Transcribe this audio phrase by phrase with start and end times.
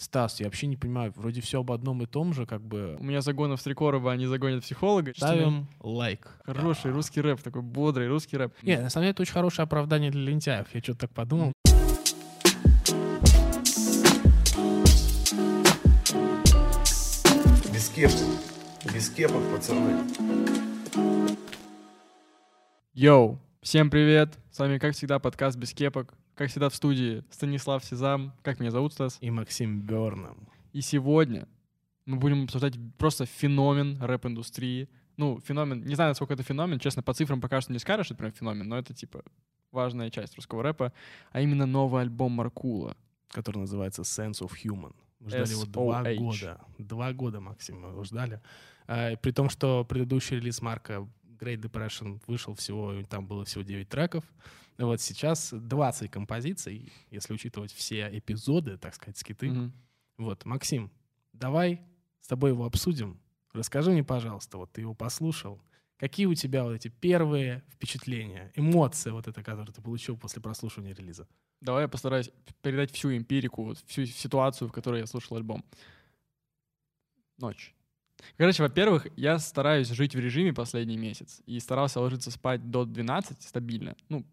[0.00, 2.96] Стас, я вообще не понимаю, вроде все об одном и том же, как бы...
[2.98, 5.12] У меня загонов Стрекорова, они загонят психолога.
[5.14, 6.26] Ставим лайк.
[6.46, 8.54] Хороший русский рэп, такой бодрый русский рэп.
[8.62, 10.68] Не, на самом деле это очень хорошее оправдание для лентяев.
[10.72, 11.52] Я что-то так подумал.
[17.70, 18.20] Без кепок.
[18.94, 20.00] Без кепок, пацаны.
[22.94, 24.38] Йоу, всем привет!
[24.50, 26.14] С вами, как всегда, подкаст «Без кепок».
[26.40, 28.32] Как всегда в студии Станислав Сезам.
[28.40, 29.18] Как меня зовут, Стас?
[29.20, 30.48] И Максим Берном.
[30.72, 31.46] И сегодня
[32.06, 34.88] мы будем обсуждать просто феномен рэп-индустрии.
[35.18, 38.14] Ну, феномен, не знаю, насколько это феномен, честно, по цифрам пока что не скажешь, что
[38.14, 39.22] это прям феномен, но это, типа,
[39.70, 40.94] важная часть русского рэпа,
[41.30, 42.96] а именно новый альбом Маркула.
[43.28, 44.94] Который называется Sense of Human.
[45.18, 46.60] Мы ждали его два года.
[46.78, 48.40] Два года, Максим, мы его ждали.
[48.86, 51.06] А, при том, что предыдущий релиз Марка
[51.38, 54.24] Great Depression вышел всего, там было всего 9 треков.
[54.80, 59.50] Вот сейчас 20 композиций, если учитывать все эпизоды, так сказать, скиты.
[59.50, 59.72] Мгм.
[60.16, 60.90] Вот, Максим,
[61.34, 61.82] давай
[62.22, 63.20] с тобой его обсудим.
[63.52, 65.60] Расскажи мне, пожалуйста, вот ты его послушал.
[65.98, 70.94] Какие у тебя вот эти первые впечатления, эмоции вот это, которые ты получил после прослушивания
[70.94, 71.28] релиза?
[71.60, 72.30] Давай я постараюсь
[72.62, 75.62] передать всю эмпирику, вот всю ситуацию, в которой я слушал альбом.
[77.36, 77.74] Ночь.
[78.38, 83.42] Короче, во-первых, я стараюсь жить в режиме последний месяц и старался ложиться спать до 12
[83.42, 83.94] стабильно.
[84.08, 84.24] Ну,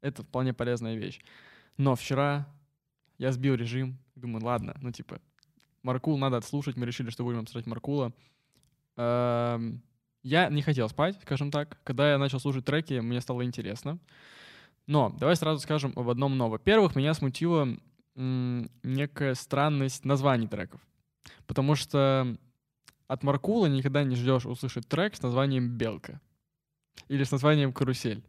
[0.00, 1.20] это вполне полезная вещь.
[1.76, 2.46] Но вчера
[3.18, 5.20] я сбил режим, думаю, ладно, ну типа,
[5.82, 8.12] Маркул надо отслушать, мы решили, что будем обсуждать Маркула.
[8.96, 9.82] Эм,
[10.22, 11.78] Я не хотел спать, скажем так.
[11.84, 13.98] Когда я начал слушать треки, мне стало интересно.
[14.86, 16.48] Но давай сразу скажем об одном но.
[16.48, 17.68] Во-первых, меня смутила
[18.16, 20.80] некая странность названий треков.
[21.46, 22.36] Потому что
[23.06, 26.20] от Маркула никогда не ждешь услышать трек с названием «Белка»
[27.08, 28.24] или с названием «Карусель».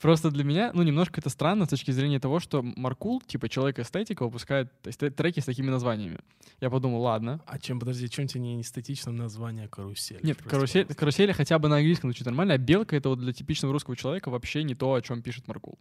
[0.00, 4.24] Просто для меня, ну, немножко это странно с точки зрения того, что Маркул, типа человек-эстетика,
[4.24, 6.18] выпускает эсте- треки с такими названиями.
[6.60, 7.40] Я подумал, ладно.
[7.46, 10.20] А чем, подожди, чем тебе не эстетично название «Карусель»?
[10.22, 13.72] Нет, карусель, карусели хотя бы на английском звучит нормально, а белка— это вот для типичного
[13.72, 15.78] русского человека вообще не то, о чем пишет Маркул.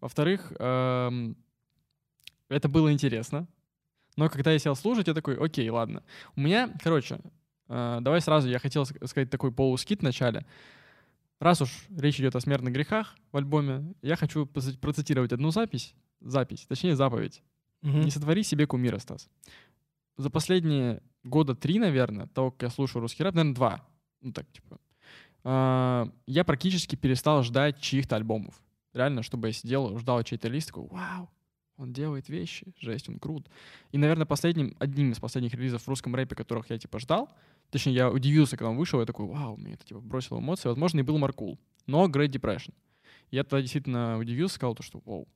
[0.00, 1.36] Во-вторых, эм,
[2.48, 3.46] это было интересно,
[4.16, 6.02] но когда я сел слушать, я такой, окей, ладно.
[6.36, 7.20] У меня, короче,
[7.68, 10.44] э, давай сразу, я хотел ск- сказать такой полускит в начале.
[11.44, 16.64] Раз уж речь идет о смертных грехах в альбоме, я хочу процитировать одну запись, запись,
[16.66, 17.42] точнее заповедь.
[17.82, 18.00] Мгм.
[18.00, 19.28] Не сотвори себе кумира, Стас.
[20.16, 23.86] За последние года три, наверное, того, как я слушаю русский рэп, наверное, два.
[24.22, 24.80] Ну так, типа.
[25.42, 28.62] а, Я практически перестал ждать чьих-то альбомов.
[28.94, 31.28] Реально, чтобы я сидел, ждал чей-то лист, такой, вау,
[31.76, 33.50] он делает вещи, жесть, он крут.
[33.92, 37.28] И, наверное, последним, одним из последних релизов в русском рэпе, которых я, типа, ждал,
[37.74, 40.68] точнее, я удивился, когда он вышел, я такой, вау, мне это, типа, бросило эмоции.
[40.68, 42.72] Возможно, и был Маркул, но Great Depression.
[43.32, 45.26] Я тогда действительно удивился, сказал то, что, вау,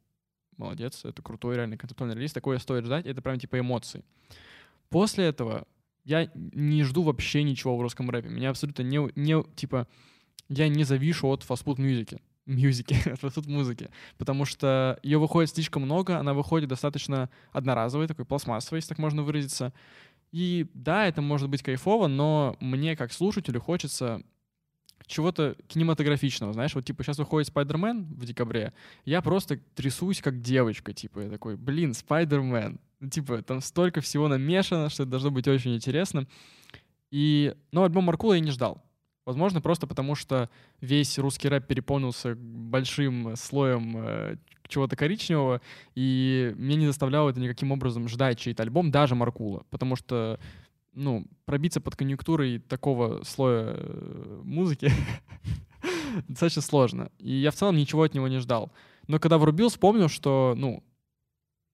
[0.56, 4.04] молодец, это крутой реально концептуальный релиз, такое стоит ждать, это прям типа эмоции.
[4.88, 5.66] После этого
[6.04, 8.28] я не жду вообще ничего в русском рэпе.
[8.28, 9.88] Меня абсолютно не, не типа,
[10.48, 12.20] я не завишу от фастфуд мюзики.
[12.46, 13.90] Мюзики, фастфуд музыки.
[14.16, 19.24] Потому что ее выходит слишком много, она выходит достаточно одноразовой, такой пластмассовой, если так можно
[19.24, 19.72] выразиться.
[20.32, 24.22] И да, это может быть кайфово, но мне как слушателю хочется
[25.06, 28.74] чего-то кинематографичного, знаешь, вот типа сейчас выходит Спайдермен в декабре,
[29.04, 34.28] я просто трясусь как девочка, типа, я такой, блин, Спайдермен, Ну, типа, там столько всего
[34.28, 36.26] намешано, что это должно быть очень интересно.
[37.10, 38.84] И, но альбом Маркула я не ждал.
[39.24, 40.50] Возможно, просто потому что
[40.80, 44.36] весь русский рэп переполнился большим слоем э,
[44.68, 45.60] чего-то коричневого,
[45.94, 49.64] и меня не заставляло это никаким образом ждать чей-то альбом, даже Маркула.
[49.70, 50.38] Потому что,
[50.92, 54.90] ну, пробиться под конъюнктурой такого слоя э, музыки
[56.28, 57.10] достаточно сложно.
[57.18, 58.72] И я в целом ничего от него не ждал.
[59.06, 60.82] Но когда врубил, вспомнил, что, ну,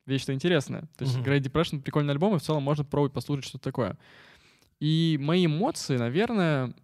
[0.07, 0.83] вещь-то интересная.
[0.97, 1.17] То есть.
[1.19, 3.99] Great Depression— прикольный альбом, и в целом можно пробовать послушать что-то такое.
[4.81, 6.75] И мои эмоции, наверное,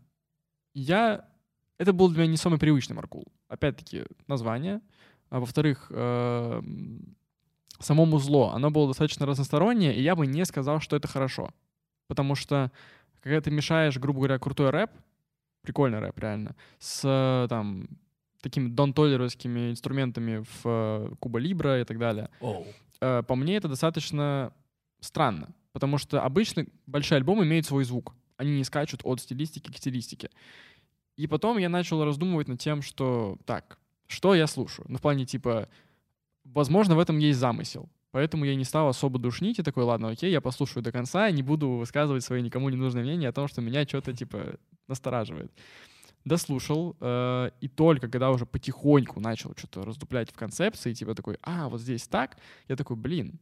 [0.75, 1.29] я...
[1.79, 3.27] Это был для меня не самый привычный Маркул.
[3.49, 4.81] Опять-таки, название.
[5.31, 7.17] А во-вторых, эм,
[7.79, 11.51] само музло, оно было достаточно разностороннее, и я бы не сказал, что это хорошо.
[12.09, 12.71] Потому что,
[13.23, 14.91] когда ты мешаешь, грубо говоря, крутой рэп,
[15.63, 17.89] прикольный рэп, реально, с э, там
[18.43, 22.31] такими дон-толлеровскими инструментами в э, Куба Либра и так далее,
[23.01, 24.53] э, по мне это достаточно
[25.01, 28.15] странно, потому что обычно большие альбомы имеют свой звук.
[28.37, 30.31] Они не скачут от стилистики к стилистике.
[31.17, 33.79] И потом я начал раздумывать над тем, что так,
[34.11, 34.87] что я слушаю?
[34.89, 35.69] Ну, в плане типа,
[36.45, 37.89] возможно, в этом есть замысел.
[38.11, 41.45] Поэтому я не стал особо душнить и такой, ладно, окей, я послушаю до конца не
[41.45, 44.57] буду высказывать свои никому не нужные мнения о том, что меня что-то типа
[44.89, 45.53] настораживает.
[46.25, 51.69] Дослушал, э, и только когда уже потихоньку начал что-то раздуплять в концепции, типа такой, а,
[51.69, 52.37] вот здесь так,
[52.69, 53.39] я такой, блин,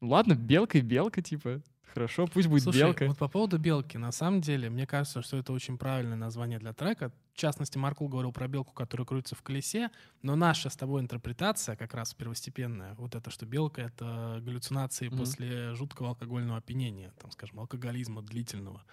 [0.00, 1.60] Ну ладно, белка и белка, типа.
[1.94, 3.06] Хорошо, пусть будет Слушай, белка.
[3.06, 6.72] вот по поводу белки, на самом деле, мне кажется, что это очень правильное название для
[6.72, 7.10] трека.
[7.34, 9.90] В частности, Маркул говорил про белку, которая крутится в колесе,
[10.22, 15.18] но наша с тобой интерпретация, как раз первостепенная, вот это, что белка— это галлюцинации Мгм.
[15.18, 18.84] после жуткого алкогольного опьянения, там, скажем, алкоголизма длительного.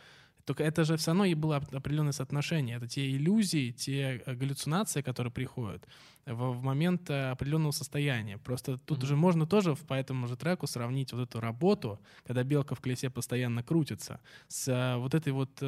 [0.47, 2.77] Только это же все равно и было оп- определенное соотношение.
[2.77, 5.85] Это те иллюзии, те э, галлюцинации, которые приходят
[6.25, 8.37] в, в момент э, определенного состояния.
[8.37, 9.07] Просто тут Мгм.
[9.07, 13.09] же можно тоже по этому же треку сравнить вот эту работу, когда белка в колесе
[13.09, 15.61] постоянно крутится, с э, вот этой вот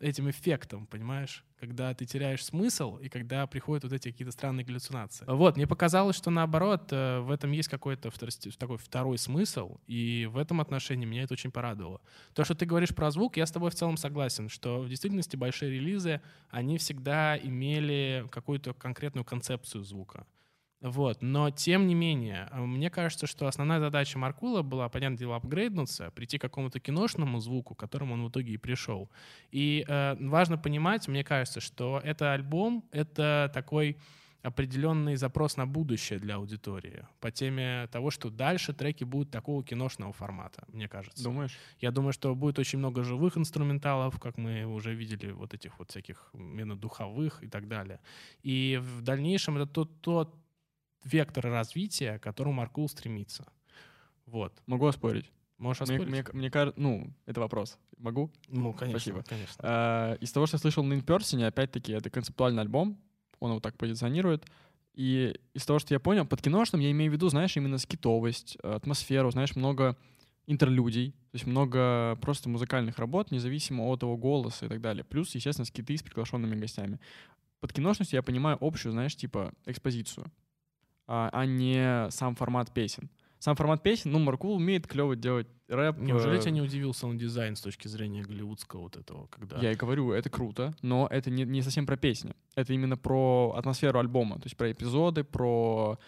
[0.00, 1.42] этим эффектом, понимаешь?
[1.60, 5.24] Когда ты теряешь смысл и когда приходят вот эти какие-то странные галлюцинации.
[5.26, 8.10] Вот, мне показалось, что наоборот, э, в этом есть какой-то
[8.58, 12.00] такой второй смысл, и в этом отношении меня это очень порадовало.
[12.34, 15.36] То, что ты говоришь про звук, я с тобой в целом согласен, что в действительности
[15.36, 16.20] большие релизы,
[16.50, 20.26] они всегда имели какую-то конкретную концепцию звука.
[20.80, 21.22] Вот.
[21.22, 26.10] Но, тем не менее, э, мне кажется, что основная задача Маркула была, понятное дело, апгрейднуться,
[26.12, 29.10] прийти к какому-то киношному звуку, к которому он в итоге и пришел.
[29.50, 33.96] И э, важно понимать, мне кажется, что это альбом— это такой
[34.42, 40.12] определенный запрос на будущее для аудитории по теме того, что дальше треки будут такого киношного
[40.12, 41.24] формата, мне кажется.
[41.24, 41.58] Думаешь?
[41.80, 45.90] Я думаю, что будет очень много живых инструменталов, как мы уже видели, вот этих вот
[45.90, 47.98] всяких именно духовых и так далее.
[48.42, 50.34] И в дальнейшем это тот, тот
[51.04, 53.46] вектор развития, к которому Маркул стремится.
[54.26, 54.52] Вот.
[54.66, 55.30] Могу оспорить.
[55.58, 56.12] Можешь Мне, оспорить?
[56.12, 57.78] мне, мне кажется, ну, это вопрос.
[57.96, 58.30] Могу?
[58.48, 59.24] Ну, конечно, Спасибо.
[59.28, 59.60] конечно.
[59.62, 63.00] Э, Из того, что я слышал на In опять-таки, это концептуальный альбом,
[63.40, 64.46] он его так позиционирует.
[64.94, 68.56] И из того, что я понял, под киношным я имею в виду, знаешь, именно скитовость,
[68.62, 69.96] э, атмосферу, знаешь, много
[70.46, 75.04] интерлюдий, то есть много просто музыкальных работ, независимо от его голоса и так далее.
[75.04, 77.00] Плюс, естественно, скиты с приглашенными гостями.
[77.60, 80.26] Под киношностью я понимаю общую, знаешь, типа экспозицию,
[81.08, 83.10] а, а не сам формат песен.
[83.38, 85.98] Сам формат песен, ну, Маркул умеет клево делать рэп.
[85.98, 89.58] Неужели э, тебя не удивил саунд-дизайн с точки зрения голливудского вот этого, когда...
[89.58, 92.34] Я и говорю, это круто, но это не, не совсем про песни.
[92.56, 95.98] Это именно про атмосферу альбома, то есть про эпизоды, про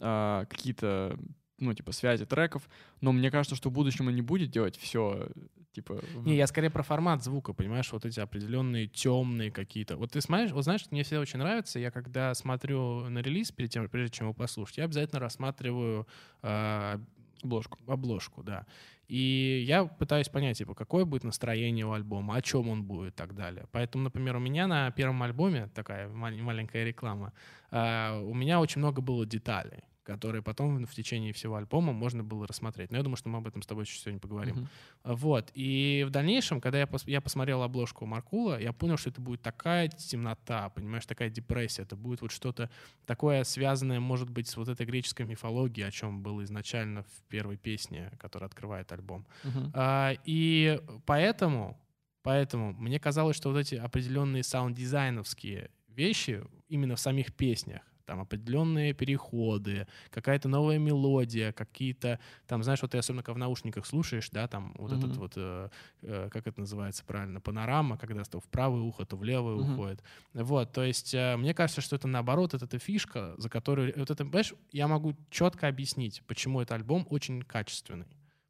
[0.00, 1.18] а, какие-то,
[1.58, 2.68] ну, типа, связи треков.
[3.00, 5.28] Но мне кажется, что в будущем он не будет делать все,
[5.72, 6.02] типа...
[6.24, 9.96] Не, я скорее про формат звука, понимаешь, вот эти определенные темные какие-то.
[9.96, 13.70] Вот ты смотришь, вот знаешь, мне всегда очень нравится, я когда смотрю на релиз, перед
[13.70, 16.06] тем, прежде чем его послушать, я обязательно рассматриваю
[16.42, 17.00] а,
[17.42, 17.78] Обложку.
[17.86, 18.66] обложку, да.
[19.06, 23.16] И я пытаюсь понять, типа, какое будет настроение у альбома, о чем он будет и
[23.16, 23.66] так далее.
[23.72, 27.32] Поэтому, например, у меня на первом альбоме, такая мал- маленькая реклама,
[27.70, 32.46] а, у меня очень много было деталей, которые потом в течение всего альбома можно было
[32.46, 32.90] рассмотреть.
[32.90, 34.56] Но я думаю, что мы об этом с тобой еще сегодня поговорим.
[34.56, 34.68] Мгм.
[35.04, 35.50] Вот.
[35.52, 39.42] И в дальнейшем, когда я, пос- я посмотрел обложку Маркула, я понял, что это будет
[39.42, 41.82] такая темнота, понимаешь, такая депрессия.
[41.82, 42.70] Это будет вот что-то
[43.04, 47.58] такое связанное, может быть, с вот этой греческой мифологией, о чем было изначально в первой
[47.58, 49.26] песне, которая открывает альбом.
[49.44, 49.72] Мгм.
[49.74, 51.78] А, и поэтому,
[52.22, 58.94] поэтому мне казалось, что вот эти определенные саунд-дизайновские вещи именно в самих песнях, там определенные
[58.94, 64.48] переходы, какая-то новая мелодия, какие-то, там, знаешь, вот ты особенно когда в наушниках слушаешь, да,
[64.48, 65.04] там вот Мгм.
[65.04, 65.68] этот вот, э,
[66.02, 69.80] э, как это называется правильно, панорама, когда то в правое ухо, то в левое Мгм.
[69.80, 70.02] уходит.
[70.34, 74.10] Вот, то есть э, мне кажется, что это наоборот, это эта фишка, за которую, вот
[74.10, 78.06] это, понимаешь, я могу четко объяснить, почему этот альбом очень качественный.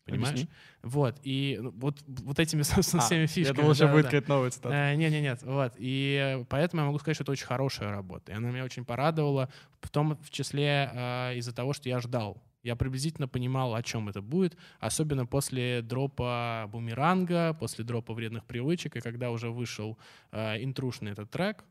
[0.09, 0.31] Понимаешь?
[0.31, 0.51] Объясни.
[0.83, 3.57] Вот, и ну, вот, вот этими, собственно, А, всеми Я фишками.
[3.57, 4.09] думал, сейчас будет да-да-да.
[4.09, 4.75] какая-то новая цитата.
[4.75, 5.73] Э, Не-не-нет, вот.
[5.79, 8.33] И поэтому я могу сказать, что это очень хорошая работа.
[8.33, 9.49] И она меня очень порадовала,
[9.81, 12.43] в том в числе э, из-за того, что я ждал.
[12.65, 18.97] Я приблизительно понимал, о чем это будет, особенно после дропа бумеранга, после дропа вредных привычек,
[18.97, 19.97] и когда уже вышел
[20.33, 21.65] э, интрушный этот трек,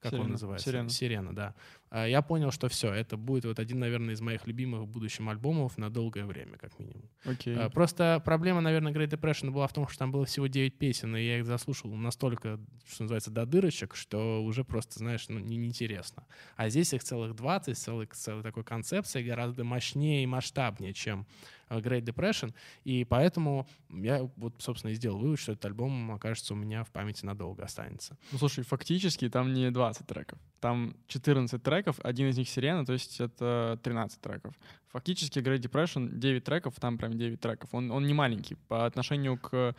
[0.00, 0.32] как он Сирена.
[0.32, 0.68] называется?
[0.68, 0.88] Сирена.
[0.88, 1.54] Сирена, да.
[1.94, 5.28] А, Я понял, что все, это будет вот один, наверное, из моих любимых в будущем
[5.28, 7.02] альбомов на долгое время, как минимум.
[7.24, 7.54] Окей.
[7.54, 11.14] А, Просто проблема, наверное, Great Depression была в том, что там было всего 9 песен,
[11.14, 12.58] и я их заслушал настолько,
[12.90, 16.24] что называется, до дырочек, что уже просто, знаешь, ну, не- неинтересно.
[16.56, 21.26] А здесь их целых 20, целый, целой такой концепции гораздо мощнее и масштабнее, чем
[21.80, 26.56] Great Depression, и поэтому я вот, собственно, и сделал вывод, что этот альбом окажется у
[26.56, 28.16] меня в памяти надолго останется.
[28.32, 30.38] Ну, слушай, фактически там не 20 треков.
[30.60, 34.54] Там 14 треков, один из них сирена, то есть это 13 треков.
[34.88, 37.70] Фактически Great Depression 9 треков, там прям 9 треков.
[37.72, 38.56] Он, он не маленький.
[38.68, 39.74] По отношению к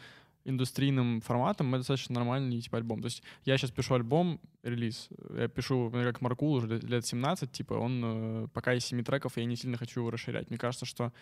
[0.46, 3.02] индустрийным форматам это достаточно нормальный типа альбом.
[3.02, 7.06] То есть я сейчас пишу альбом, релиз, я пишу, ну, как Маркул уже лет- лет
[7.06, 10.50] 17, типа он э, пока из 7 треков, я не сильно хочу его расширять.
[10.50, 11.14] Мне кажется, что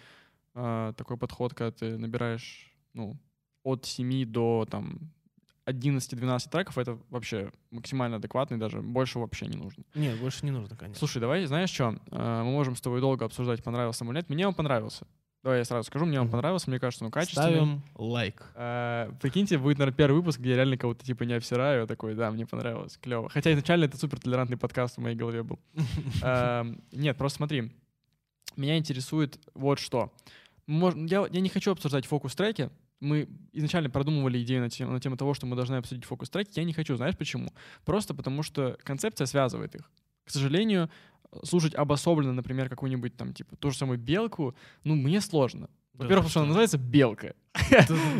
[0.53, 3.17] э, такой подход, когда ты набираешь, ну,
[3.63, 5.11] от 7 до там
[5.65, 9.83] 11-12 треков, это вообще максимально адекватно, и даже больше вообще не нужно.
[9.95, 10.99] Нет, больше не нужно, конечно.
[10.99, 14.29] Слушай, давай, знаешь что, мы можем с тобой долго обсуждать, понравился ему или нет.
[14.29, 15.05] Мне он понравился.
[15.43, 17.49] Давай я сразу скажу, мне он понравился, мне кажется, он качественный.
[17.49, 18.51] Ставим лайк.
[18.53, 22.29] А, прикиньте, будет, наверное, первый выпуск, где я реально кого-то типа не обсираю, такой, да,
[22.29, 23.27] мне понравилось, клево.
[23.29, 25.59] Хотя изначально это супер толерантный подкаст в моей голове был.
[26.21, 27.71] Ам, Нет, просто смотри,
[28.55, 30.13] меня интересует вот что.
[30.67, 32.69] Мож- Я, я не хочу обсуждать фокус-треки.
[32.99, 36.51] Мы изначально продумывали идею на тему, на тему того, что мы должны обсудить фокус-треки.
[36.59, 37.51] Я не хочу, знаешь почему?
[37.83, 39.89] Просто потому что концепция связывает их.
[40.23, 40.89] К сожалению,
[41.43, 45.69] слушать обособленно, например, какую-нибудь там, типа, ту же самую белку, ну, мне сложно.
[45.93, 47.33] Во-первых, потому что она называется белка.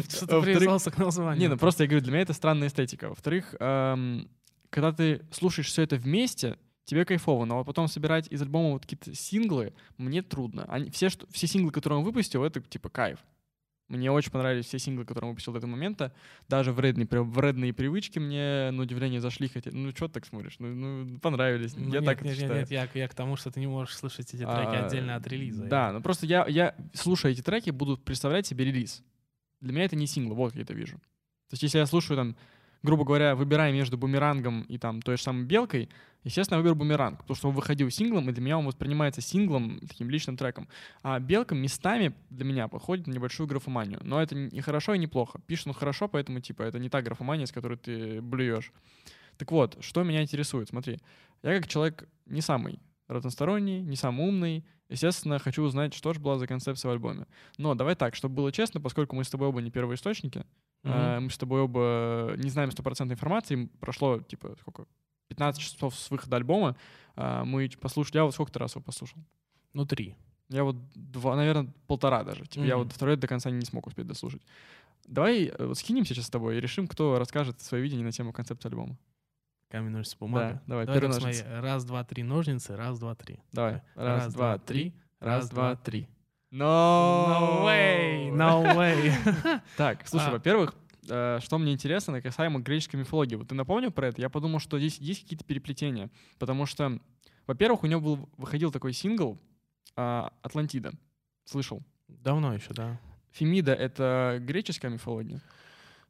[0.09, 1.39] Что ты привязался к названию?
[1.41, 3.09] Не, ну просто я говорю, для меня это странная эстетика.
[3.09, 4.29] Во-вторых, эм,
[4.69, 6.57] когда ты слушаешь все это вместе,
[6.91, 10.65] тебе кайфово, но потом собирать из альбома вот какие-то синглы мне трудно.
[10.67, 13.19] Они, все, что, все синглы, которые он выпустил, это типа кайф.
[13.87, 16.13] Мне очень понравились все синглы, которые он выпустил до этого момента.
[16.49, 19.49] Даже вредные, вредные привычки мне, на удивление, зашли.
[19.49, 20.55] Хотя, ну, что ты так смотришь?
[20.59, 21.75] Ну, ну, понравились.
[21.75, 22.59] Ну, я нет, так это нет, нет, считаю.
[22.61, 25.27] нет, я, я к тому, что ты не можешь слышать эти треки А, отдельно от
[25.27, 25.65] релиза.
[25.65, 29.03] Да, ну просто я, я, слушая эти треки, буду представлять себе релиз.
[29.59, 30.97] Для меня это не сингл, вот я это вижу.
[30.97, 32.37] То есть если я слушаю там,
[32.83, 35.89] грубо говоря, выбирая между бумерангом и там той же самой белкой,
[36.23, 39.79] естественно, я выберу бумеранг, потому что он выходил синглом, и для меня он воспринимается синглом,
[39.87, 40.67] таким личным треком.
[41.03, 43.99] А белка местами для меня походит на небольшую графоманию.
[44.03, 45.39] Но это не хорошо и не плохо.
[45.47, 48.71] Пишет он хорошо, поэтому типа это не та графомания, с которой ты блюешь.
[49.37, 50.99] Так вот, что меня интересует, смотри.
[51.43, 56.37] Я как человек не самый разносторонний, не самый умный, естественно, хочу узнать, что же была
[56.37, 57.25] за концепция в альбоме.
[57.57, 60.45] Но давай так, чтобы было честно, поскольку мы с тобой оба не первоисточники,
[60.83, 64.85] Э, мы с тобой оба не знаем стопроцентной информации, прошло, типа, сколько,
[65.29, 66.75] 15 часов с выхода альбома,
[67.15, 69.19] а, мы послушали, я вот сколько ты раз его послушал?
[69.73, 70.15] Ну, три.
[70.49, 72.45] Я вот два, наверное, полтора даже.
[72.45, 74.41] Типа, я вот второй до конца не смог успеть дослушать.
[75.07, 78.33] Давай э, вот скинемся сейчас с тобой и решим, кто расскажет свое видение на тему
[78.33, 78.97] концепции альбома.
[79.69, 80.45] Камень, ножницы, бумага.
[80.45, 81.43] Да, давай, Давай первый так, ножницы.
[81.43, 81.61] смотри.
[81.61, 82.75] Раз, два, три, ножницы.
[82.75, 83.39] Раз, два, три.
[83.53, 83.81] Давай.
[83.95, 84.93] Раз, два, три.
[85.21, 86.09] Раз, два, три.
[86.51, 89.61] No No way, no way.
[89.77, 90.31] Так, слушай, А.
[90.31, 90.75] во-первых,
[91.09, 93.35] э, что мне интересно касаемо греческой мифологии.
[93.35, 94.21] Вот ты напомнил про это?
[94.21, 96.09] Я подумал, что здесь есть какие-то переплетения.
[96.39, 96.99] Потому что,
[97.47, 99.39] во-первых, у него был, выходил такой сингл
[99.95, 100.91] а, «Атлантида».
[101.45, 101.81] Слышал?
[102.09, 102.99] Давно еще, да.
[103.31, 105.41] Фемида— это греческая мифология?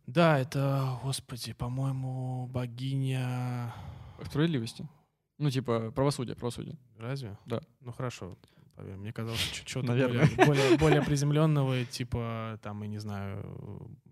[0.07, 3.73] Да, это, господи, по-моему, богиня...
[4.25, 4.87] Справедливости.
[5.37, 6.77] Ну, типа, правосудие, правосудие.
[6.97, 7.37] Разве?
[7.45, 7.61] Да.
[7.79, 8.37] Ну хорошо.
[8.81, 10.27] Поверь, мне казалось, что-то Наверное.
[10.35, 13.45] более, более, более приземленного, типа, там, я не знаю,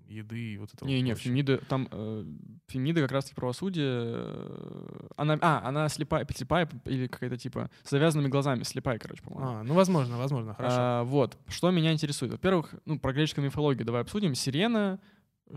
[0.08, 0.88] еды и вот этого.
[0.88, 1.16] Не-не.
[1.16, 2.24] Фемида, там, э,
[2.68, 3.88] Фемида как раз-таки правосудие.
[3.88, 9.50] э, она, а, она слепая, слепая или какая-то типа с завязанными глазами, слепая, короче, по-моему.
[9.50, 10.76] А, ну, возможно, возможно, хорошо.
[10.78, 12.32] А, вот, что меня интересует.
[12.32, 14.36] Во-первых, ну, про греческую мифологию давай обсудим.
[14.36, 15.00] Сирена,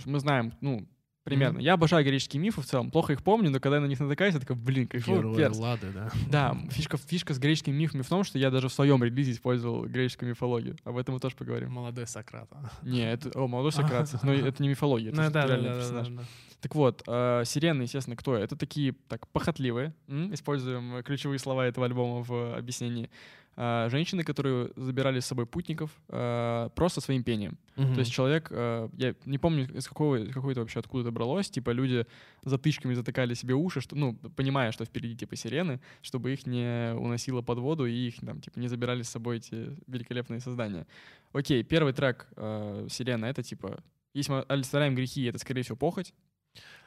[0.07, 0.89] мы знаем, ну,
[1.25, 1.55] примерно.
[1.55, 1.63] Мгм.
[1.65, 4.35] Я обожаю греческие мифы в целом, плохо их помню, но когда я на них натыкаюсь,
[4.35, 5.59] я такой, блин, кайфовый Герои перс.
[5.59, 6.11] Лады, да.
[6.31, 9.85] Да, фишка, фишка с греческими мифами в том, что я даже в своем релизе использовал
[9.87, 10.77] греческую мифологию.
[10.85, 11.73] Об этом мы тоже поговорим.
[11.73, 12.49] Молодой Сократ.
[12.53, 12.71] а.
[12.83, 16.09] Не, это, о, молодой Сократ, но это не мифология, это Ну, да, реальный да, персонаж.
[16.09, 16.23] да, да.
[16.61, 18.37] Так вот, э, сирены, естественно, кто?
[18.37, 23.11] Это такие, так, похотливые, м, используем ключевые слова этого альбома в э, объяснении.
[23.57, 27.59] Э, женщины, которые забирали с собой путников э, просто своим пением.
[27.77, 27.95] Мгм.
[27.95, 31.11] То есть человек, э, я не помню, из какого, из какой это вообще откуда это
[31.11, 32.07] бралось, типа люди
[32.45, 37.43] затычками затыкали себе уши, что, ну, понимая, что впереди типа сирены, чтобы их не уносило
[37.43, 40.87] под воду и их там типа не забирали с собой эти великолепные создания.
[41.33, 43.83] Окей, первый трек э, «Сирена»— это типа,
[44.15, 46.15] если мы олицетворяем грехи, это, скорее всего, похоть.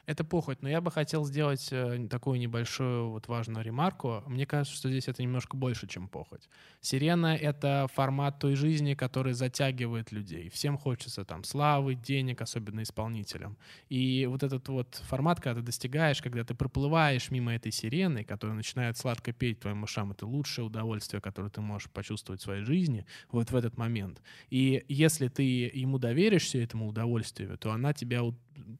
[0.06, 4.22] Это похоть, но я бы хотел сделать э, такую небольшую вот важную ремарку.
[4.26, 6.48] Мне кажется, что здесь это немножко больше, чем похоть.
[6.80, 10.48] Сирена— это формат той жизни, который затягивает людей.
[10.48, 13.58] Всем хочется там славы, денег, особенно исполнителям.
[13.88, 18.56] И вот этот вот формат, когда ты достигаешь, когда ты проплываешь мимо этой сирены, которая
[18.56, 23.06] начинает сладко петь твоим ушам, это лучшее удовольствие, которое ты можешь почувствовать в своей жизни
[23.32, 24.22] вот в этот момент.
[24.50, 28.22] И если ты ему доверишься, этому удовольствию, то она тебя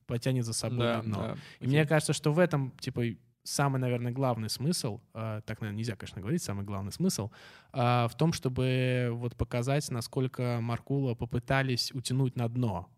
[0.06, 1.16] потянет за собой на дно.
[1.16, 1.36] да.
[1.60, 3.02] И мне кажется, что в этом, типа,
[3.44, 7.30] самый, наверное, главный смысл, э, так, наверное, нельзя, конечно, говорить, самый главный смысл,
[7.72, 12.88] э, в том, чтобы вот показать, насколько Маркула попытались утянуть на дно.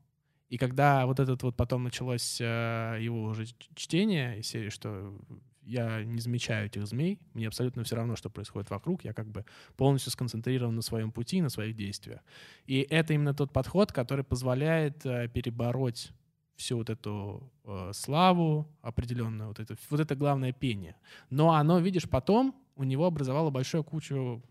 [0.48, 5.14] И когда вот этот вот потом началось э, его уже чтение из серии, что
[5.62, 9.44] я не замечаю этих змей, мне абсолютно все равно, что происходит вокруг, я как бы
[9.76, 12.20] полностью сконцентрирован на своем пути, на своих действиях.
[12.64, 16.12] И это именно тот подход, который позволяет э, перебороть
[16.58, 20.96] всю вот эту э, славу определенную, вот это, вот это главное пение.
[21.30, 24.42] Но оно, видишь, потом у него образовало большую кучу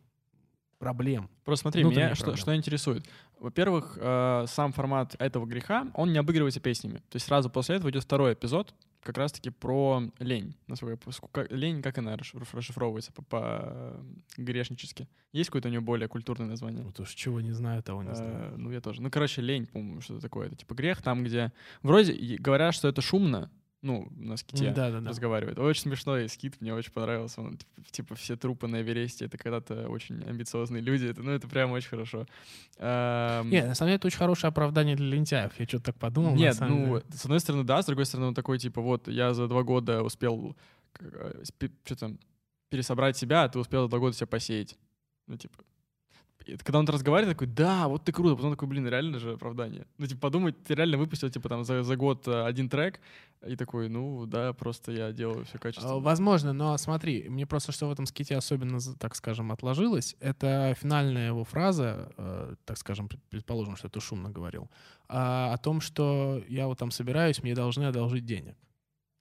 [0.79, 1.29] проблем.
[1.43, 2.41] Просто смотри, Внутренние меня что, проблемы.
[2.41, 3.05] что интересует.
[3.39, 6.97] Во-первых, э, сам формат этого греха, он не обыгрывается песнями.
[7.09, 8.73] То есть сразу после этого идет второй эпизод,
[9.07, 10.55] как раз-таки про лень.
[10.67, 10.97] Насколько я
[11.49, 13.23] лень, как она расшиф- расшифровывается по-
[14.35, 15.07] по-грешнически?
[15.31, 16.83] Есть какое-то у нее более культурное название?
[16.83, 18.53] Вот уж чего не знаю, того не знаю.
[18.53, 19.01] Э, Ну, я тоже.
[19.01, 20.47] Ну, короче, лень, по-моему, что-то такое.
[20.47, 21.51] Это типа грех там, где...
[21.83, 23.49] Вроде говорят, что это шумно,
[23.81, 25.09] ну, на ските Да, да, да.
[25.09, 25.59] разговаривает.
[25.59, 27.41] Очень смешной скит, мне очень понравился.
[27.41, 31.05] Он, типа, типа, все трупы на Эвересте, это когда-то очень амбициозные люди.
[31.05, 32.25] Это, ну, это прям очень хорошо.
[32.79, 35.51] Эм, Нет, на самом деле это очень хорошее оправдание для лентяев.
[35.59, 36.35] Я что-то так подумал.
[36.35, 37.03] Нет, ну, деле.
[37.13, 40.01] с одной стороны, да, с другой стороны, он такой, типа, вот, я за два года
[40.03, 40.55] успел
[41.85, 42.17] что-то
[42.69, 44.75] пересобрать себя, а ты успел за два года себя посеять.
[45.27, 45.63] Ну, типа,
[46.63, 48.35] когда он разговаривает, такой, да, вот ты круто.
[48.35, 49.85] Потом такой, блин, реально же оправдание.
[49.97, 52.99] Ну, типа, подумать, ты реально выпустил, типа, там, за, за год э, один трек,
[53.45, 55.99] и такой, ну, да, просто я делаю все А, качественно.
[55.99, 61.27] Возможно, но смотри, мне просто что в этом ските особенно, так скажем, отложилось, это финальная
[61.27, 64.69] его фраза, э, так скажем, пред- предположим, что это шумно говорил,
[65.07, 68.55] а, о том, что я вот там собираюсь, мне должны одолжить денег.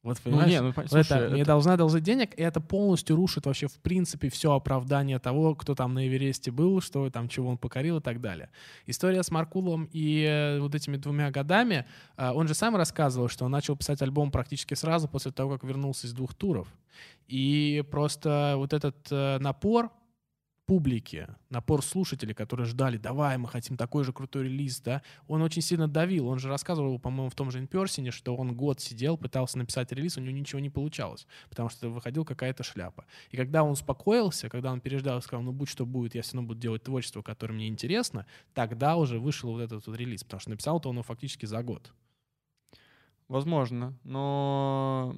[0.06, 0.50] Вот Ну, понимаешь?
[0.50, 3.44] не, ну, пон- Вот слушай, это, мне это- должны одолжить денег, и это полностью рушит
[3.46, 7.58] вообще в принципе все оправдание того, кто там на Эвересте был, что там, чего он
[7.58, 8.48] покорил и так далее.
[8.86, 11.84] История с Маркулом и э, вот этими двумя годами,
[12.16, 15.64] э, он же сам рассказывал, что он начал писать альбом практически сразу после того, как
[15.64, 16.68] вернулся из двух туров.
[17.26, 19.90] И просто вот этот э, напор
[20.66, 25.62] публики, напор слушателей, которые ждали, давай, мы хотим такой же крутой релиз, да, он очень
[25.62, 26.26] сильно давил.
[26.26, 30.18] Он же рассказывал, по-моему, в том же Инперсине, что он год сидел, пытался написать релиз,
[30.18, 33.06] у него ничего не получалось, потому что выходила какая-то шляпа.
[33.30, 36.34] И когда он успокоился, когда он переждал и сказал, ну будь что будет, я все
[36.34, 40.40] равно буду делать творчество, которое мне интересно, тогда уже вышел вот этот вот релиз, потому
[40.40, 41.92] что написал-то он его фактически за год.
[43.28, 45.16] Возможно, но...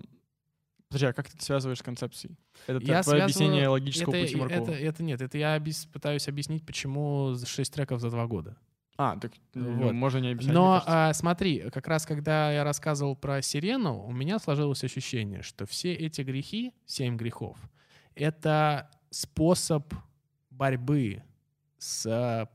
[0.89, 2.37] Подожди, а как ты это связываешь с концепцией?
[2.67, 4.63] Это Я твое связываю- объяснение логического это, пути Маркова.
[4.63, 8.57] это, это нет, это я объяс- пытаюсь объяснить, почему 6 треков за два года.
[8.97, 9.93] А, так ну, Вот.
[9.93, 10.55] можно не объяснять.
[10.55, 15.67] Но а, смотри, как раз когда я рассказывал про Сирену, у меня сложилось ощущение, что
[15.67, 17.59] все эти грехи, семь грехов,
[18.17, 19.93] это способ
[20.51, 21.23] борьбы
[21.79, 22.49] с а,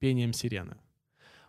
[0.00, 0.76] пением сирены.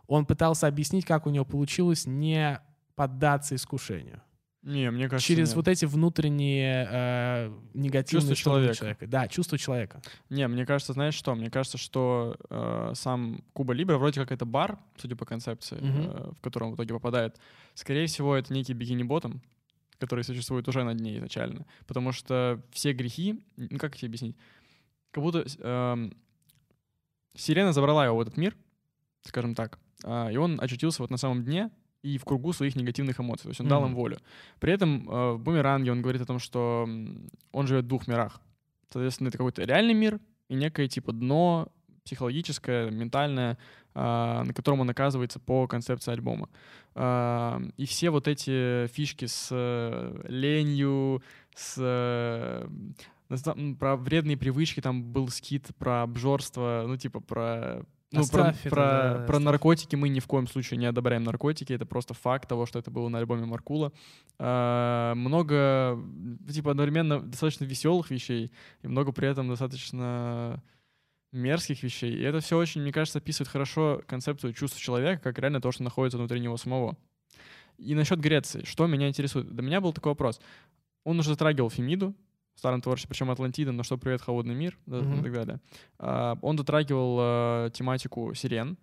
[0.05, 2.59] Он пытался объяснить, как у него получилось не
[2.95, 4.21] поддаться искушению.
[4.63, 5.55] Не, мне кажется, Через нет.
[5.57, 9.07] вот эти внутренние э, негативные Чувства стороны человека.
[9.07, 10.01] Да, чувство человека.
[10.29, 11.35] Не, мне кажется, знаешь что?
[11.35, 16.01] Мне кажется, что э, сам Куба Либра вроде как это бар, судя по концепции, Мгм.
[16.09, 17.37] э, в котором в итоге попадает.
[17.73, 19.41] Скорее всего, это некий бикини-ботом,
[19.97, 21.65] который существует уже на дне изначально.
[21.85, 24.37] Потому что все грехи, ну как тебе объяснить?
[25.11, 26.13] Как будто эм,
[27.35, 28.55] Сирена забрала его в этот мир,
[29.23, 31.69] скажем так, а, и он очутился вот на самом дне
[32.03, 33.43] и в кругу своих негативных эмоций.
[33.43, 34.17] То есть он дал им волю.
[34.59, 36.87] При этом э, в «Бумеранге» он говорит о том, что
[37.51, 38.41] он живет в двух мирах.
[38.91, 41.69] Соответственно, это какой-то реальный мир и некое типа дно
[42.03, 43.57] психологическое, ментальное,
[43.95, 46.49] а, на котором он оказывается по концепции альбома.
[46.95, 51.23] А, И все вот эти фишки с э, ленью,
[51.55, 52.67] с э,
[53.79, 57.83] про вредные привычки, там был скит про обжорство, ну, типа про...
[58.13, 59.43] Ну, про, это, про, да, про оставь.
[59.43, 61.73] наркотики мы ни в коем случае не одобряем наркотики.
[61.73, 63.91] Это просто факт того, что это было на альбоме Маркула.
[64.39, 65.99] А, много,
[66.49, 70.61] типа, одновременно достаточно веселых вещей, и много при этом достаточно
[71.31, 72.13] мерзких вещей.
[72.13, 75.83] И это все очень, мне кажется, описывает хорошо концепцию чувств человека, как реально то, что
[75.83, 76.95] находится внутри него самого.
[77.77, 79.47] И насчет Греции, что меня интересует?
[79.47, 80.39] Для меня был такой вопрос.
[81.03, 82.13] Он уже затрагивал Фемиду
[82.55, 85.19] в старом творчестве, причем Атлантида, но что привет, холодный мир, да, Мгм.
[85.19, 85.59] и так далее.
[85.99, 88.77] А, он затрагивал а, тематику сирен.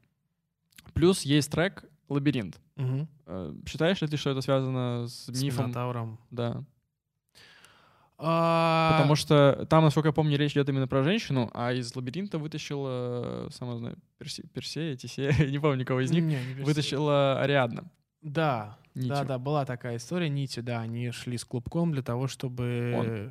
[0.95, 2.61] Плюс есть трек «Лабиринт».
[2.77, 3.09] Мгм.
[3.27, 5.67] А, считаешь ли ты, что это связано с С мифом?
[5.67, 6.19] Минотавром.
[6.31, 6.65] Да.
[8.23, 12.39] А, Потому что там, насколько я помню, речь идет именно про женщину, а из лабиринта
[12.39, 17.91] вытащила, сама знаю, Персе, Персея, Тисея, не помню никого из них, Не, не вытащила Ариадна.
[18.23, 19.09] Да, Нитью.
[19.11, 20.29] да, да, была такая история.
[20.29, 22.95] Нитью, да, они шли с клубком для того, чтобы...
[22.99, 23.07] Он.
[23.09, 23.31] э,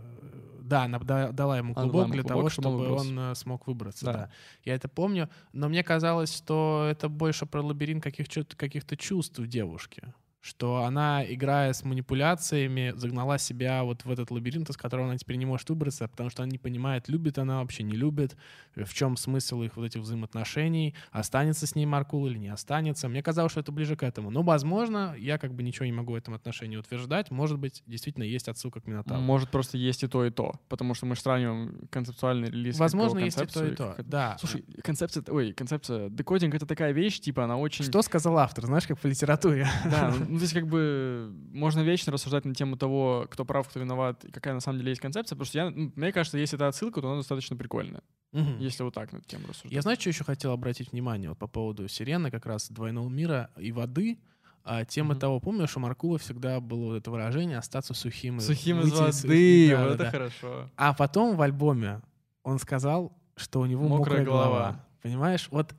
[0.64, 3.10] Да, она да- дала ему дала клубок ему для клубок, того, чтобы он чтобы выбрался.
[3.10, 4.06] он э, смог выбраться.
[4.06, 4.14] Да.
[4.14, 4.30] Да.
[4.66, 5.30] Я это помню.
[5.54, 10.04] Но мне казалось, что это больше про лабиринт каких- каких-то чувств девушки.
[10.42, 15.36] Что она, играя с манипуляциями, загнала себя вот в этот лабиринт, из которого она теперь
[15.36, 18.38] не может выбраться, потому что она не понимает, любит она вообще, не любит,
[18.74, 23.10] в чем смысл их вот этих взаимоотношений, останется с ней Маркул или не останется.
[23.10, 24.30] Мне казалось, что это ближе к этому.
[24.30, 27.32] Но, возможно, я как бы ничего не могу в этом отношении утверждать.
[27.32, 29.22] Может быть, действительно есть отсылка к Минотавру.
[29.22, 30.54] Может, просто есть и то, и то.
[30.70, 32.80] Потому что мы же сравниваем концептуальный релиз.
[32.80, 33.96] Возможно, есть и то, и то.
[34.00, 34.38] Да.
[34.40, 37.84] Слушай, концепция, ой, концепция, декодинг— это такая вещь, типа, она очень...
[37.84, 39.68] Что сказал автор, знаешь, как в литературе?
[39.84, 43.80] Да, ну, то есть как бы можно вечно рассуждать на тему того, кто прав, кто
[43.80, 46.56] виноват, и какая на самом деле есть концепция, потому что я, ну, мне кажется, если
[46.58, 48.60] это отсылка, то она достаточно прикольная, Мгм.
[48.60, 49.72] если вот так на эту тему рассуждать.
[49.72, 53.50] Я знаю, что еще хотел обратить внимание вот по поводу сирены, как раз двойного мира
[53.58, 54.20] и воды.
[54.64, 55.20] А тема Мгм.
[55.22, 58.40] того, помнишь, у Маркула всегда было вот это выражение «остаться сухим».
[58.40, 60.12] Сухим из воды, да, вот да, это да.
[60.12, 60.70] хорошо.
[60.76, 62.02] А потом в альбоме
[62.44, 64.46] он сказал, что у него Мокрая мокрая, голова.
[64.48, 64.86] голова.
[65.02, 65.48] Понимаешь?
[65.50, 65.74] Вот,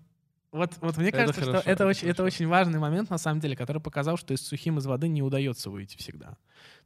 [0.53, 3.19] вот, вот мне Это кажется, хорошо, что это, это очень, это очень важный момент, на
[3.19, 6.37] самом деле, который показал, что из сухим из воды не удается выйти всегда.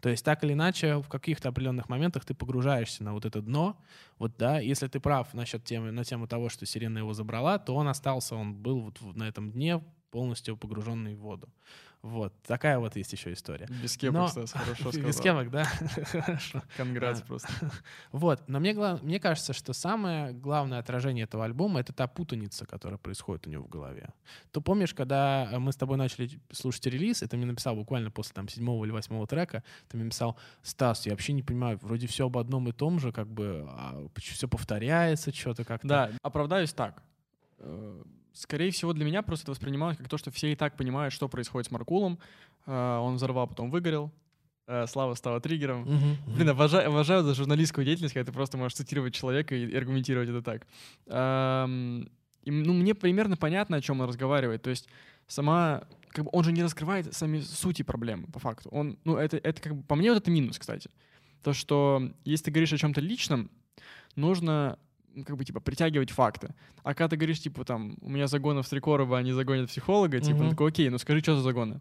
[0.01, 3.81] То есть так или иначе, в каких-то определенных моментах ты погружаешься на вот это дно.
[4.19, 7.75] Вот, да, если ты прав насчет темы, на тему того, что сирена его забрала, то
[7.75, 11.49] он остался, он был вот на этом дне полностью погруженный в воду.
[12.05, 13.67] Вот, такая вот есть еще история.
[13.83, 15.09] Без кепок, Но- Стас, хорошо сказал.
[15.09, 15.65] Без кемок, да?
[16.13, 16.63] Хорошо.
[16.77, 17.49] Конгратс А, просто.
[18.13, 22.67] Вот, но мне, гла- мне кажется, что самое главное отражение этого альбома— это та путаница,
[22.67, 24.11] которая происходит у него в голове.
[24.53, 28.11] То помнишь, когда э, мы с тобой начали слушать релиз, и ты мне написал буквально
[28.11, 32.07] после там седьмого или восьмого трека, ты мне написал, Стас, я вообще не понимаю, вроде
[32.07, 33.67] все об одном и том же, как бы
[34.17, 35.89] все повторяется, что-то как-то.
[35.89, 37.03] Да, оправдаюсь так.
[38.35, 41.29] Скорее всего, для меня просто это воспринималось как то, что все и так понимают, что
[41.29, 42.19] происходит с Маркулом.
[42.67, 44.11] Э, Он взорвал, потом выгорел.
[44.67, 45.83] Э, Слава стала триггером.
[45.83, 46.17] Мгм.
[46.35, 50.43] Блин, обожаю, обожаю за журналистскую деятельность, когда ты просто можешь цитировать человека и аргументировать это
[50.43, 50.67] так.
[51.07, 54.63] И, ну, мне примерно понятно, о чем он разговаривает.
[54.63, 54.89] То есть
[55.29, 55.85] сама...
[56.09, 58.69] Как бы он же не раскрывает сами сути проблемы, по факту.
[58.71, 59.83] Он, ну, это, это как бы...
[59.83, 60.91] По мне вот это минус, кстати.
[61.43, 63.51] То, что если ты говоришь о чем-то личном,
[64.15, 64.79] нужно ну,
[65.27, 66.55] как бы, типа, притягивать факты.
[66.83, 70.37] А когда ты говоришь, типа, там, у меня загоны в Стрекорова, они загонят психолога, типа,
[70.37, 70.45] Мгм.
[70.45, 71.81] он такой, окей, ну скажи, что за загоны?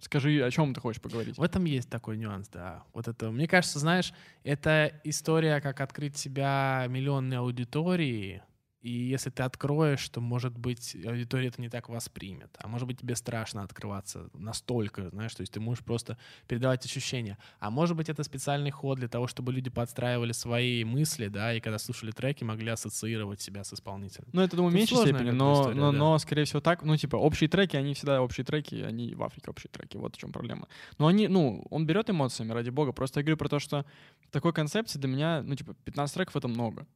[0.00, 1.36] Скажи, о чем ты хочешь поговорить.
[1.38, 2.84] В этом есть такой нюанс, да.
[2.94, 4.12] Вот это, мне кажется, знаешь,
[4.44, 8.42] это история, как открыть себя миллионной аудитории,
[8.80, 12.56] и если ты откроешь, то, может быть, аудитория это не так воспримет.
[12.58, 17.38] А может быть, тебе страшно открываться настолько, знаешь, то есть ты можешь просто передавать ощущения.
[17.58, 21.60] А может быть, это специальный ход для того, чтобы люди подстраивали свои мысли, да, и
[21.60, 24.28] когда слушали треки, могли ассоциировать себя с исполнителем.
[24.32, 25.98] Ну, это, думаю, в меньшей степени, но, история, но, да.
[25.98, 26.84] но, скорее всего, так.
[26.84, 29.96] Ну, типа, общие треки, они всегда общие треки, они в Африке общие треки.
[29.96, 30.68] Вот в чем проблема.
[30.98, 32.92] Но они, ну, он берет эмоциями, ради бога.
[32.92, 33.84] Просто я говорю про то, что
[34.30, 36.86] такой концепции для меня, ну, типа, 15 треков— это много.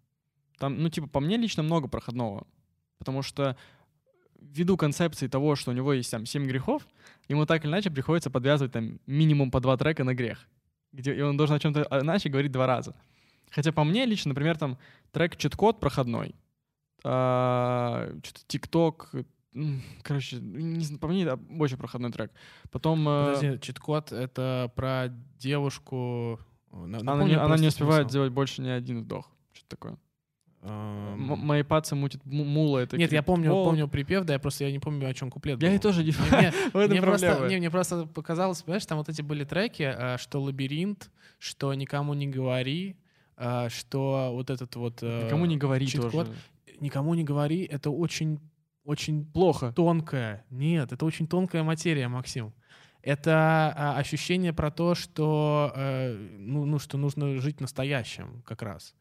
[0.59, 2.47] Там, ну, типа, по мне лично много проходного.
[2.99, 3.57] Потому что
[4.41, 6.87] ввиду концепции того, что у него есть там 7 грехов,
[7.29, 10.47] ему так или иначе приходится подвязывать там минимум по два трека на грех.
[10.93, 12.95] Где, и он должен о чем-то иначе говорить два раза.
[13.51, 14.79] Хотя по мне лично, например, там
[15.11, 16.35] трек «Чит-код» проходной,
[17.05, 19.11] а, что-то ТикТок,
[20.03, 22.33] короче, не знаю, по мне это очень проходной трек.
[22.71, 26.41] Потом э, Подожди, чит-код— это про девушку...
[26.71, 28.11] На- она, напомни не, она не успевает смысл.
[28.11, 29.31] сделать больше ни один вдох.
[29.53, 29.99] Что-то такое.
[30.63, 32.79] Мои пацы мутит му- мула.
[32.79, 35.61] Это Нет, я помню, помню припев, да, я просто я не помню, о чем куплет
[35.61, 36.53] Я и тоже не Мне-
[36.89, 41.11] мне- просто, не, мне просто показалось, понимаешь, там вот эти были треки, э, что лабиринт,
[41.39, 42.97] что никому не говори,
[43.37, 45.03] э, что вот этот вот...
[45.03, 46.29] э, Никому не говори тоже.
[46.81, 48.39] Никому не говори, это очень,
[48.85, 49.73] очень Плохо.
[49.73, 50.45] тонкая.
[50.51, 52.53] Нет, это очень тонкая материя, Максим.
[53.03, 58.95] Это а, ощущение про то, что, э, ну, ну, что нужно жить настоящим как раз.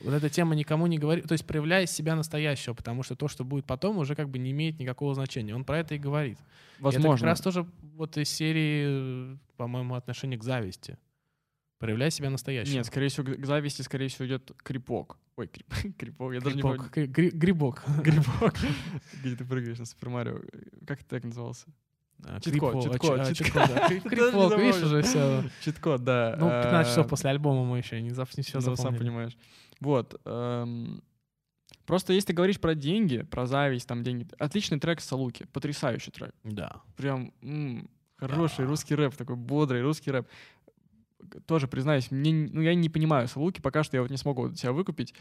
[0.00, 3.44] Вот эта тема никому не говорит, то есть проявляя себя настоящего, потому что то, что
[3.44, 5.54] будет потом, уже как бы не имеет никакого значения.
[5.54, 6.38] Он про это и говорит.
[6.38, 7.26] И Это как Возможно.
[7.26, 10.98] раз тоже вот из серии, э, по-моему, отношение к зависти.
[11.78, 12.74] Проявляй себя настоящим.
[12.74, 15.18] Нет, скорее всего, к зависти, скорее всего, идет крипок.
[15.36, 15.66] Ой, крип,
[15.98, 16.82] крипок, я даже не помню.
[16.92, 17.82] Гри- гри- Грибок.
[18.02, 18.54] Грибок.
[19.22, 20.40] Где ты прыгаешь на Супер Марио.
[20.86, 21.66] Как это так назывался?
[22.24, 23.62] А, Чит-код, чит-код, а, чит-код.
[23.88, 25.44] чит-код, видишь, уже все.
[25.62, 26.36] Чит-код, да.
[26.38, 28.22] Ну, 15 часов после альбома мы еще не, все
[28.54, 28.98] Ну, сам запомнили.
[29.00, 29.36] понимаешь.
[29.80, 30.20] Вот.
[30.24, 31.02] эм,
[31.86, 34.26] Просто если ты говоришь про деньги, про зависть, там деньги.
[34.38, 35.46] Отличный трек Салуки.
[35.52, 36.34] Потрясающий трек.
[36.44, 36.80] Да.
[36.96, 37.32] Прям
[38.16, 40.28] хороший русский рэп, такой бодрый русский рэп.
[41.46, 44.58] Тоже признаюсь, мне, ну, я не понимаю Салуки, пока что я вот не смогу вот
[44.58, 45.14] себя выкупить.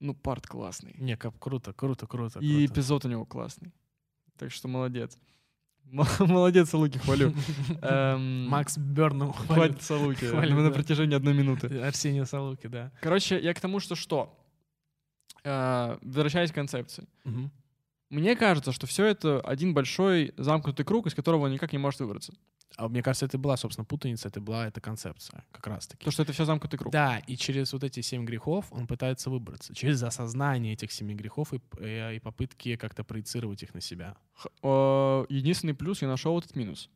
[0.00, 0.94] Ну, парт классный.
[0.98, 2.38] Не, как круто, круто, круто.
[2.40, 2.72] И круто.
[2.72, 3.72] эпизод у него классный.
[4.38, 5.18] Так что молодец.
[6.20, 7.32] Молодец, Салуки, хвалю.
[7.82, 10.24] Эм, Макс Бернум Хватит Салуки.
[10.24, 11.66] Хвалит, на протяжении одной минуты.
[11.80, 12.92] Арсения Салуки, да.
[13.00, 14.36] Короче, я к тому, что что?
[15.44, 17.06] Э, Возвращаясь к концепции.
[18.10, 22.00] Мне кажется, что все это один большой замкнутый круг, из которого он никак не может
[22.00, 22.32] выбраться.
[22.76, 26.04] А мне кажется, это была, собственно, путаница, это была эта концепция, как раз-таки.
[26.04, 26.92] То, что это все замкнутый круг.
[26.92, 29.74] Да, и через вот эти семь грехов он пытается выбраться.
[29.74, 34.16] Через осознание этих семи грехов и, э, и попытки как-то проецировать их на себя.
[34.34, 36.90] Х- э, Единственный плюс я нашел этот минус.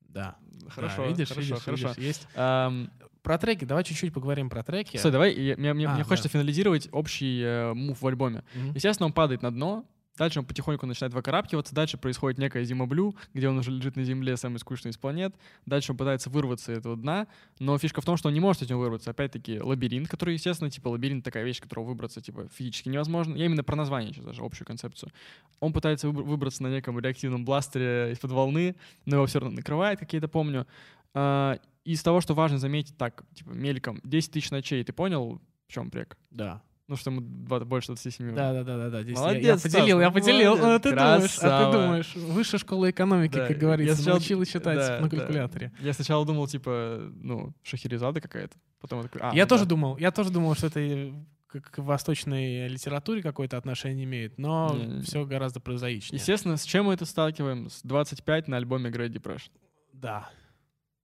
[0.00, 0.36] Да.
[0.68, 1.88] Хорошо, Да, видишь, хорошо, видишь, хорошо.
[1.88, 2.28] видишь, есть.
[2.34, 2.90] Эм,
[3.22, 4.96] Про треки, давай чуть-чуть поговорим про треки.
[4.96, 6.04] Стой, давай, я- мне, А, мне да.
[6.04, 8.42] хочется финализировать общий э, мув в альбоме.
[8.54, 8.72] Мгм.
[8.74, 9.84] Естественно, он падает на дно,
[10.20, 14.36] Дальше он потихоньку начинает выкарабкиваться, дальше происходит некая зимоблю, где он уже лежит на земле,
[14.36, 15.34] самый скучный из планет.
[15.64, 17.26] Дальше он пытается вырваться из этого дна,
[17.58, 19.12] но фишка в том, что он не может него вырваться.
[19.12, 23.34] Опять-таки лабиринт, который, естественно, типа лабиринт такая вещь, которого выбраться типа физически невозможно.
[23.34, 25.10] Я именно про название сейчас даже, общую концепцию.
[25.58, 30.00] Он пытается выбр- выбраться на неком реактивном бластере из-под волны, но его все равно накрывает,
[30.00, 30.66] как я это помню.
[31.14, 35.72] А, Из того, что важно заметить, так, типа, мельком, 10 тысяч ночей, ты понял, в
[35.72, 36.18] чем прек?
[36.30, 36.60] Да.
[36.90, 38.98] Ну, что ему два- больше 27 Да, да, да, да, да.
[39.00, 40.56] Я- Молодец, я, поделил, я поделил.
[40.56, 40.64] молодец.
[40.64, 44.44] А ты думаешь, а ты думаешь, высшая школа экономики, Да, как я говорится, сначала- научила
[44.44, 45.16] считать да, на да.
[45.16, 45.72] калькуляторе.
[45.80, 48.56] Я сначала думал, типа, ну, Шахерезада какая-то.
[48.80, 49.68] Потом я такой, а, я ну тоже да.
[49.68, 51.14] думал, я тоже думал, что это
[51.46, 55.02] к, к восточной литературе какое-то отношение имеет, но Не-не-не.
[55.02, 56.18] все гораздо прозаичнее.
[56.18, 57.70] Естественно, с чем мы это сталкиваем?
[57.70, 59.50] С 25 на альбоме Great Depression.
[59.92, 60.28] Да.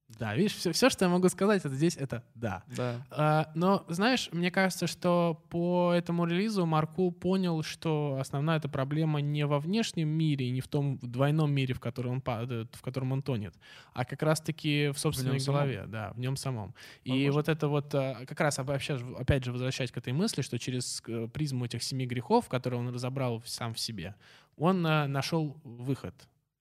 [0.08, 2.62] Да, видишь, все, все, что я могу сказать, это здесь, это да.
[2.76, 3.04] Да.
[3.10, 9.20] А, но, знаешь, мне кажется, что по этому релизу Маркул понял, что основная эта проблема
[9.20, 13.10] не во внешнем мире, не в том двойном мире, в котором он, падает, в котором
[13.12, 13.54] он тонет,
[13.94, 15.60] а как раз-таки в собственной самом.
[15.60, 16.74] голове, да, в нем самом.
[17.02, 17.32] И Возможно.
[17.32, 21.26] вот это вот, а, как раз опять же, возвращаясь к этой мысли, что через э,
[21.32, 24.14] призму этих семи грехов, которые он разобрал в- сам в себе,
[24.56, 26.14] он а, нашел выход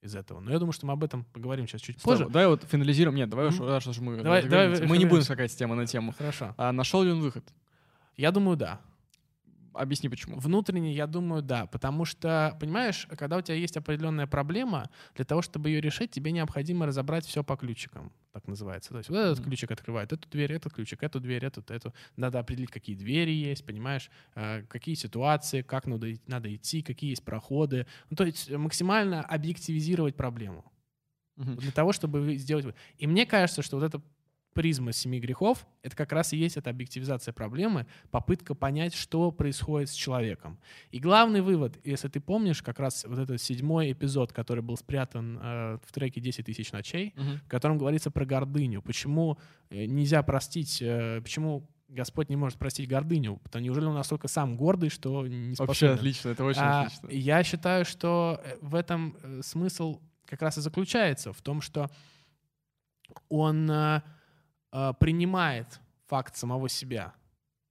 [0.05, 0.39] из этого.
[0.39, 2.25] Но я думаю, что мы об этом поговорим сейчас чуть Стоп, позже.
[2.29, 3.17] Давай вот финализируем.
[3.17, 4.21] Нет, давай уж, раз уж мы...
[4.21, 6.13] Давай- давай мы не будем скакать с темы на тему.
[6.17, 6.53] Хорошо.
[6.57, 7.43] А нашел ли он выход?
[8.17, 8.79] Я думаю, да.
[9.75, 10.39] Объясни, почему.
[10.39, 11.65] Внутренне, я думаю, да.
[11.67, 16.31] Потому что, понимаешь, когда у тебя есть определенная проблема, для того, чтобы ее решить, тебе
[16.31, 18.91] необходимо разобрать все по ключикам, так называется.
[18.91, 19.45] То есть вот этот Мгм.
[19.45, 21.93] ключик открывает эту дверь, этот ключик, эту дверь, эту, эту.
[22.15, 27.23] Надо определить, какие двери есть, понимаешь, э, какие ситуации, как надо, надо идти, какие есть
[27.25, 27.85] проходы.
[28.09, 30.71] Ну, то есть максимально объективизировать проблему
[31.35, 31.57] Мгм.
[31.57, 32.65] для того, чтобы сделать...
[32.97, 34.01] И мне кажется, что вот эта
[34.55, 39.89] призма семи грехов, это как раз и есть эта объективизация проблемы, попытка понять, что происходит
[39.89, 40.57] с человеком.
[40.91, 45.37] И главный вывод, если ты помнишь, как раз вот этот седьмой эпизод, который был спрятан
[45.39, 47.37] э, в треке «10 тысяч ночей», Мгм.
[47.45, 48.81] в котором говорится про гордыню.
[48.81, 49.37] Почему
[49.69, 53.37] э, нельзя простить, э, почему Господь не может простить гордыню?
[53.43, 55.93] Потому неужели он настолько сам гордый, что не Вообще способен?
[55.95, 57.07] отлично, это очень А, отлично.
[57.11, 61.89] Я считаю, что э, в этом э, смысл как раз и заключается, в том, что
[63.29, 63.69] он
[64.75, 67.13] э, принимает факт самого себя,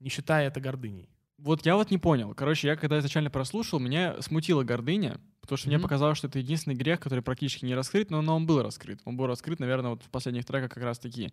[0.00, 1.10] не считая это гордыней.
[1.38, 2.34] Вот я вот не понял.
[2.34, 5.82] Короче, я когда изначально прослушал, меня смутила гордыня, потому что мне Мгм.
[5.84, 9.00] показалось, что это единственный грех, который практически не раскрыт, но, но он был раскрыт.
[9.04, 11.32] Он был раскрыт, наверное, вот в последних треках как раз таки.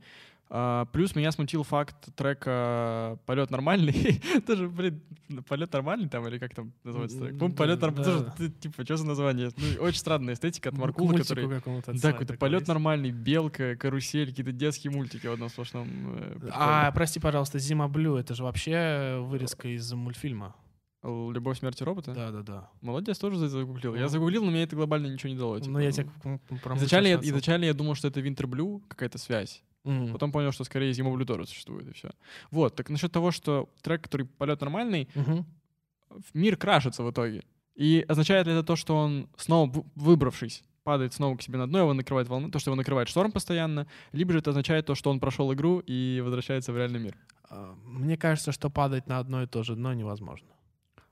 [0.50, 4.22] А, плюс меня смутил факт трека «Полет нормальный».
[4.48, 5.02] Тоже, блин,
[5.48, 7.34] полет нормальный там, или как там называется трек?
[7.38, 8.04] По-моему, полет нормальный.
[8.36, 9.52] Тоже, типа, что за название?
[9.56, 11.48] Ну, очень странная эстетика от Маркула, который...
[12.02, 15.88] Да, какой-то полет нормальный, белка, карусель, какие-то детские мультики в одном сплошном.
[16.18, 16.50] э.
[16.52, 20.54] А, прости, пожалуйста, «Зима Блю»— это же вообще вырезка из мультфильма.
[21.04, 22.14] Любовь, смерти робота?
[22.14, 22.70] Да-да-да.
[22.82, 23.96] Молодец, тоже за- загуглил.
[23.96, 24.08] Я Ну.
[24.08, 25.60] загуглил, но мне это глобально ничего не дало.
[25.60, 25.92] типа, Ну, я ну.
[25.94, 26.40] тебе
[26.76, 29.64] Изначально я, изначально я думал, что это Winter Blue, какая-то связь.
[29.84, 30.12] Мгм.
[30.14, 32.12] Потом понял, что скорее Зима Blue тоже существует, и все.
[32.52, 35.46] Вот, так насчет того, что трек, который полет нормальный, Мгм.
[36.36, 37.42] мир крашится в итоге.
[37.74, 41.68] И означает ли это то, что он снова вы- выбравшись, падает снова к себе на
[41.68, 44.94] дно, его накрывает волна, то, что его накрывает шторм постоянно, либо же это означает то,
[44.94, 47.16] что он прошел игру и возвращается в реальный мир.
[47.50, 50.48] А, Мне кажется, что падать на одно и то же дно невозможно.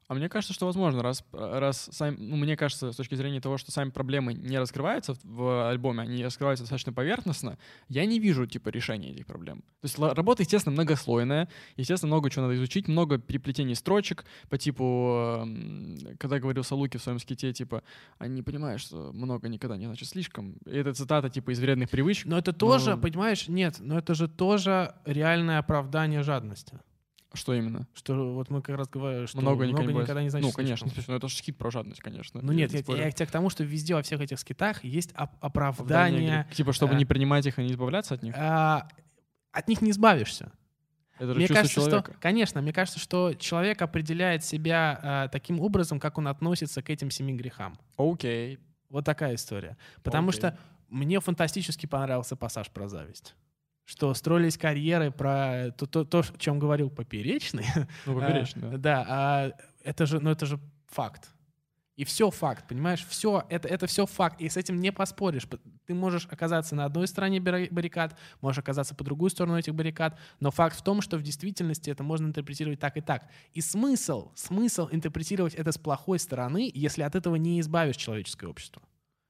[0.09, 3.59] А мне кажется, что возможно, раз, раз сами, ну, мне кажется, с точки зрения того,
[3.59, 8.69] что сами проблемы не раскрываются в, альбоме, они раскрываются достаточно поверхностно, я не вижу, типа,
[8.69, 9.59] решения этих проблем.
[9.81, 15.43] То есть работа, естественно, многослойная, естественно, много чего надо изучить, много переплетений строчек по типу,
[15.43, 17.83] эм, когда говорил Салуки в своем ските, типа,
[18.17, 20.53] они не понимают, что много никогда не значит слишком.
[20.65, 22.25] И это цитата, типа, из вредных привычек.
[22.25, 23.01] Но это тоже, Ну.
[23.01, 26.79] понимаешь, нет, но это же тоже реальное оправдание жадности.
[27.33, 27.87] Что именно?
[27.93, 30.87] Что вот мы как раз говорим, что много, много, никогда, никогда не значит Ну, конечно,
[30.87, 30.93] слишком.
[30.95, 32.41] слушай, ну это же скит про жадность, конечно.
[32.41, 34.83] Ну нет, не я, я к тебе к тому, что везде во всех этих скитах
[34.83, 36.47] есть оп- Оправдание оправдание.
[36.55, 38.33] Типа, чтобы э, не принимать их и не избавляться от них.
[38.35, 38.87] а,
[39.51, 40.51] от них не избавишься.
[41.19, 42.11] Это же Мне кажется, человека.
[42.13, 46.89] что, конечно, мне кажется, что человек определяет себя а, таким образом, как он относится к
[46.89, 47.77] этим семи грехам.
[47.97, 48.57] Окей.
[48.89, 49.77] Вот такая история.
[50.01, 50.39] Потому Окей.
[50.39, 53.35] что мне фантастически понравился пассаж про зависть.
[53.89, 57.65] Что строились карьеры про то, то, то, о чем говорил Поперечный.
[58.05, 58.77] Ну, поперечно, А, да.
[58.77, 59.51] Да, а
[59.83, 61.31] это же, ну это же факт.
[61.95, 63.03] И все факт, понимаешь?
[63.09, 64.39] Все, это, это все факт.
[64.41, 65.47] И с этим не поспоришь.
[65.87, 70.51] Ты можешь оказаться на одной стороне баррикад, можешь оказаться по другую сторону этих баррикад, но
[70.51, 73.27] факт в том, что в действительности это можно интерпретировать так и так.
[73.53, 78.83] И смысл, смысл интерпретировать это с плохой стороны, если от этого не избавишь человеческое общество.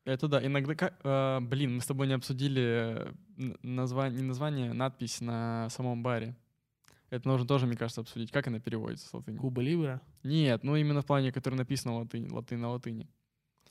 [0.09, 0.45] Это да.
[0.45, 3.13] Иногда, ка- э, блин, мы с тобой не обсудили
[3.61, 6.35] название, не название, надпись на самом баре.
[7.09, 9.37] Это нужно тоже, мне кажется, обсудить, как она переводится с латыни.
[9.37, 10.01] Куба Либра.
[10.23, 13.07] Нет, ну именно в плане, который написан на латыни, латынь на латыни.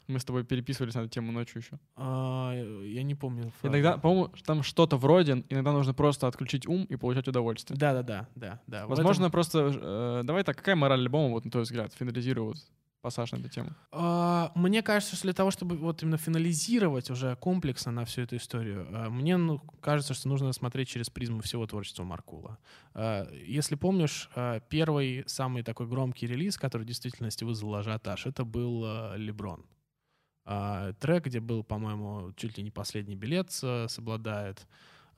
[0.09, 1.79] Мы с тобой переписывались на эту тему ночью еще.
[1.95, 3.53] А, я не помню.
[3.63, 7.79] Иногда, по-моему, там что-то вроде, иногда нужно просто отключить ум и получать удовольствие.
[7.79, 8.27] Да, да,
[8.67, 9.71] да, Возможно, этом- просто...
[9.75, 12.57] э, давай так, какая мораль альбома, вот на твой взгляд, финализируя вот
[13.01, 13.71] пассаж на эту тему?
[13.93, 18.37] А, Мне кажется, что для того, чтобы вот именно финализировать уже комплексно на всю эту
[18.37, 22.59] историю, а, мне ну, кажется, что нужно смотреть через призму всего творчества Маркула.
[22.95, 24.31] А, Если помнишь,
[24.69, 29.65] первый самый такой громкий релиз, который в действительности вызвал ажиотаж, это был «Леброн».
[31.01, 34.67] Трек, где был, по-моему, чуть ли не последний билет с- соблюдает.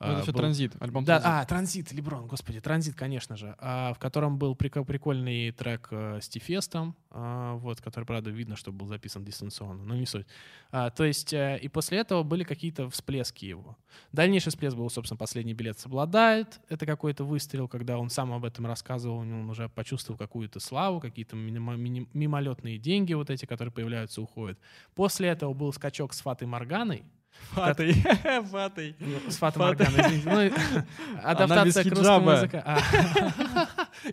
[0.01, 1.41] Это А, все был- транзит, альбом Да, «Транзит».
[1.41, 6.19] а, транзит, Леброн, господи, транзит, конечно же, а, в котором был прик- прикольный трек э,
[6.21, 10.25] с Тифестом, а, вот, который, правда, видно, что был записан дистанционно, но не суть.
[10.71, 13.77] А, то есть, э, и после этого были какие-то всплески его.
[14.11, 16.59] Дальнейший всплеск был, собственно, последний билет соблюдает.
[16.69, 21.35] Это какой-то выстрел, когда он сам об этом рассказывал, он уже почувствовал какую-то славу, какие-то
[21.35, 24.57] мимолетные деньги вот эти, которые появляются, уходят.
[24.95, 27.03] После этого был скачок с Фатой Морганой,
[27.51, 27.93] Фатой,
[28.51, 28.95] фатой.
[28.99, 30.55] ну, С Фатой извините.
[30.73, 30.83] Ну,
[31.23, 32.57] адаптация к русскому языку.
[32.63, 32.77] А,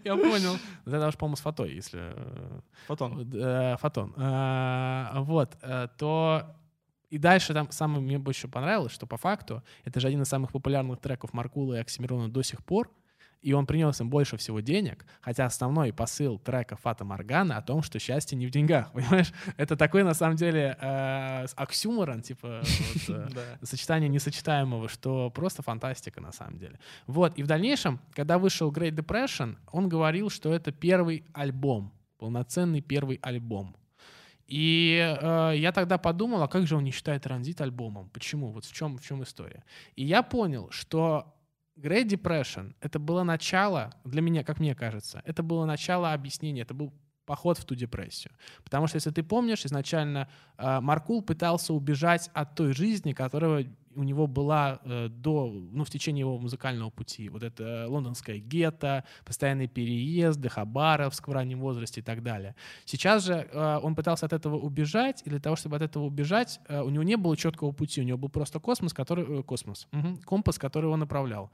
[0.05, 0.57] Я понял.
[0.87, 2.01] Это уж, по-моему, с фатой, если...
[2.15, 3.31] э, Фотон.
[3.33, 4.13] э, Фотон.
[5.25, 5.57] Вот.
[5.63, 6.43] э, То...
[7.11, 10.53] И дальше там самое мне больше понравилось, что по факту это же один из самых
[10.53, 12.91] популярных треков Маркула и Оксимирона до сих пор,
[13.41, 17.83] и он принес им больше всего денег, хотя основной посыл трека Фата Моргана о том,
[17.83, 19.33] что счастье не в деньгах, понимаешь?
[19.57, 22.63] Это такой, на самом деле, э, оксюморон, типа,
[23.09, 23.67] вот, э, Да.
[23.67, 26.79] сочетание несочетаемого, что просто фантастика на самом деле.
[27.07, 32.81] Вот, и в дальнейшем, когда вышел Great Depression, он говорил, что это первый альбом, полноценный
[32.81, 33.77] первый альбом.
[34.47, 38.09] И э, я тогда подумал, а как же он не считает транзит альбомом?
[38.09, 38.51] Почему?
[38.51, 39.63] Вот в чем, в чем история?
[39.95, 41.35] И я понял, что
[41.81, 46.75] Great Depression— это было начало, для меня, как мне кажется, это было начало объяснения, это
[46.75, 46.93] был
[47.25, 48.33] поход в ту депрессию.
[48.65, 53.67] Потому что, если ты помнишь, изначально э, Маркул пытался убежать от той жизни, которая
[53.99, 57.29] у него была э, до, ну, в течение его музыкального пути.
[57.29, 62.55] Вот это лондонское гетто, постоянные переезды, Хабаровск в раннем возрасте и так далее.
[62.85, 66.61] Сейчас же э, он пытался от этого убежать, и для того, чтобы от этого убежать,
[66.69, 69.89] э, у него не было четкого пути, у него был просто космос, который, э, космос,
[69.91, 71.51] мгм, компас, который его направлял.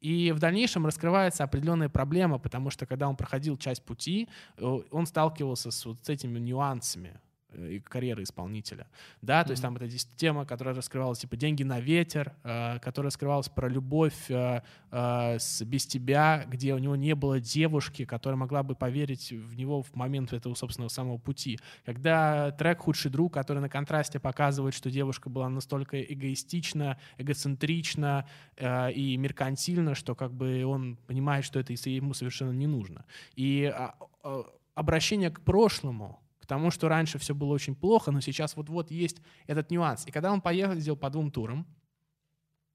[0.00, 4.28] И в дальнейшем раскрывается определенная проблема, потому что когда он проходил часть пути,
[4.58, 7.18] э, он сталкивался с вот этими нюансами
[7.56, 8.86] и карьеры исполнителя.
[9.22, 13.48] Да, то есть там эта тема, которая раскрывалась, типа «Деньги на ветер», э, которая раскрывалась
[13.48, 18.62] про любовь э, э, с «Без тебя», где у него не было девушки, которая могла
[18.62, 21.58] бы поверить в него в момент этого собственного самого пути.
[21.84, 28.92] Когда трек «Худший друг», который на контрасте показывает, что девушка была настолько эгоистична, эгоцентрична э,
[28.92, 33.04] и меркантильна, что как бы он понимает, что это ему совершенно не нужно.
[33.34, 33.94] И а,
[34.74, 39.20] обращение к прошлому, к тому, что раньше все было очень плохо, но сейчас вот-вот есть
[39.48, 40.06] этот нюанс.
[40.06, 41.66] И когда он поехал, сделал по двум турам,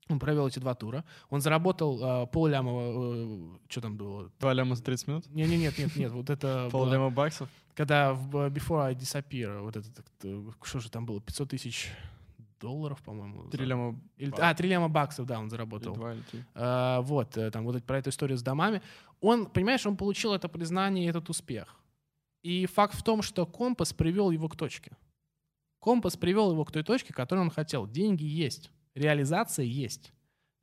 [0.10, 4.30] он провел эти два тура, он заработал э, полляма, что там было?
[4.42, 5.26] Два ляма за 30 минут?
[5.30, 7.48] Не, не, нет, нет, нет, вот это Пол было- ляма баксов?
[7.74, 9.88] когда в э, Before I Disappear, вот это,
[10.24, 11.90] э, что же там было, 500 тысяч
[12.60, 13.50] долларов, по-моему.
[13.52, 15.94] Три ляма Или- а, 3 ляма баксов, да, он или заработал.
[15.94, 16.44] два, или три.
[16.56, 18.82] А, вот, э, там вот про эту историю с домами.
[19.22, 21.78] Он, понимаешь, он получил это признание и этот успех.
[22.44, 24.98] И факт в том, что компас привел его к точке.
[25.80, 27.88] Компас привел его к той точке, которую он хотел.
[27.88, 30.12] Деньги есть, реализация есть.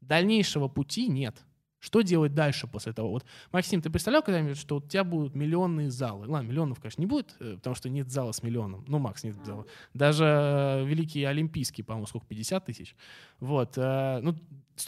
[0.00, 1.44] Дальнейшего пути нет.
[1.80, 3.10] Что делать дальше после того?
[3.10, 6.26] Вот, Максим, ты представлял когда-нибудь, что у тебя будут миллионные залы?
[6.26, 8.84] Ладно, миллионов, конечно, не будет, э, потому что нет зала с миллионом.
[8.88, 9.64] Ну, Макс, нет зала.
[9.94, 12.96] Даже э, великий олимпийский, по-моему, сколько, 50 тысяч?
[13.38, 13.78] Вот.
[13.78, 14.34] э, ну,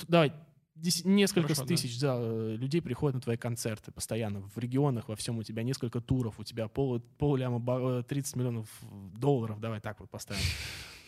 [0.08, 0.32] давай,
[1.04, 1.68] несколько Хорошо, да.
[1.68, 4.40] тысяч зал, э, людей приходят на твои концерты постоянно.
[4.54, 8.02] В регионах, во всем у тебя несколько туров, у тебя пол, пол ляма, ба- э,
[8.08, 8.68] 30 миллионов
[9.16, 10.42] долларов, давай так вот поставим.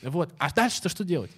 [0.02, 0.34] Вот.
[0.38, 1.30] А дальше-то что делать?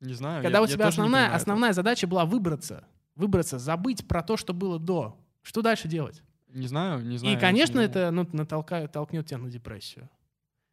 [0.00, 0.42] Не знаю.
[0.42, 2.84] Когда я- у тебя основная, основная задача была выбраться.
[3.16, 5.16] Выбраться, забыть про то, что было до.
[5.42, 6.22] Что дальше делать?
[6.54, 7.36] Не знаю, не знаю.
[7.36, 10.08] И, конечно, это ну, натолкает, толкнет тебя на депрессию.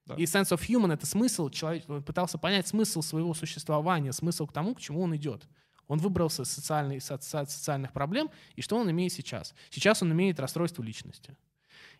[0.05, 0.13] Да.
[0.15, 4.75] И sense of human— это смысл, человек пытался понять смысл своего существования, смысл к тому,
[4.75, 5.47] к чему он идет.
[5.87, 9.53] Он выбрался из социальной- со- со- социальных проблем, и что он имеет сейчас?
[9.69, 11.35] Сейчас он имеет расстройство личности.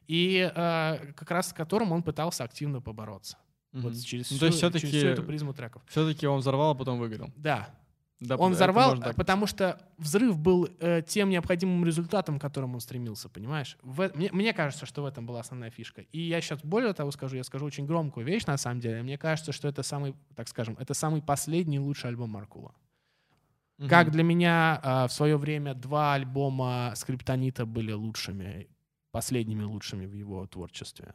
[0.08, 3.38] И э, как раз с которым он пытался активно побороться.
[3.74, 4.02] Вот Мгм.
[4.02, 5.82] через, Ну, всю, то есть через всю эту призму треков.
[5.88, 7.32] все-таки он взорвал, а потом выгорел.
[7.36, 7.70] Да,
[8.22, 13.28] Да, он взорвал, потому что взрыв был э, тем необходимым результатом, к которому он стремился,
[13.28, 13.78] понимаешь?
[13.82, 16.02] В- мне, мне кажется, что в этом была основная фишка.
[16.14, 19.04] И я сейчас более того скажу, я скажу очень громкую вещь на самом деле.
[19.04, 22.74] Мне кажется, что это самый, так скажем, это самый последний лучший альбом Маркула.
[23.78, 23.90] Мгм.
[23.90, 28.70] Как для меня а, в свое время два альбома Скриптонита были лучшими,
[29.12, 31.14] последними лучшими в его творчестве.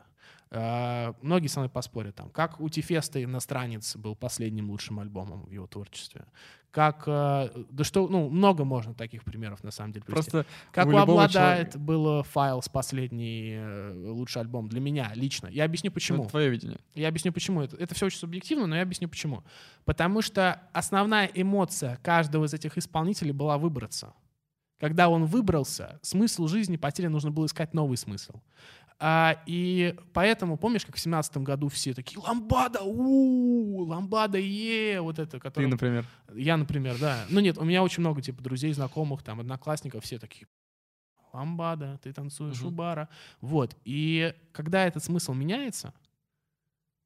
[0.53, 2.28] А, многие со мной поспорят там.
[2.30, 6.24] Как у Тифеста «Иностранец» был последним лучшим альбомом в его творчестве.
[6.72, 10.30] Как, а, да что, ну, много можно таких примеров на самом деле привести.
[10.30, 15.46] Просто Как у у, «Обладает» человека- был «Файлс» последний э, лучший альбом для меня лично.
[15.48, 16.22] Я объясню почему.
[16.22, 16.80] это твое видение.
[16.94, 17.62] Я объясню почему.
[17.62, 19.44] Это, это все очень субъективно, но я объясню почему.
[19.84, 24.14] Потому что основная эмоция каждого из этих исполнителей была выбраться.
[24.80, 28.40] Когда он выбрался, смысл жизни потерян, нужно было искать новый смысл.
[29.03, 32.82] А, и поэтому, помнишь, как в семнадцатом году все такие «Ламбада!
[32.82, 34.36] у Ламбада!
[34.38, 35.68] Е!» Вот это, Ты, которое...
[35.68, 36.05] например.
[36.34, 37.24] Я, например, да.
[37.30, 40.46] Ну нет, у меня очень много типа друзей, знакомых, там, одноклассников, все такие
[41.32, 42.76] ламбада, ты танцуешь у Мгм.
[42.76, 43.09] бара.
[43.40, 43.76] Вот.
[43.84, 45.94] И когда этот смысл меняется,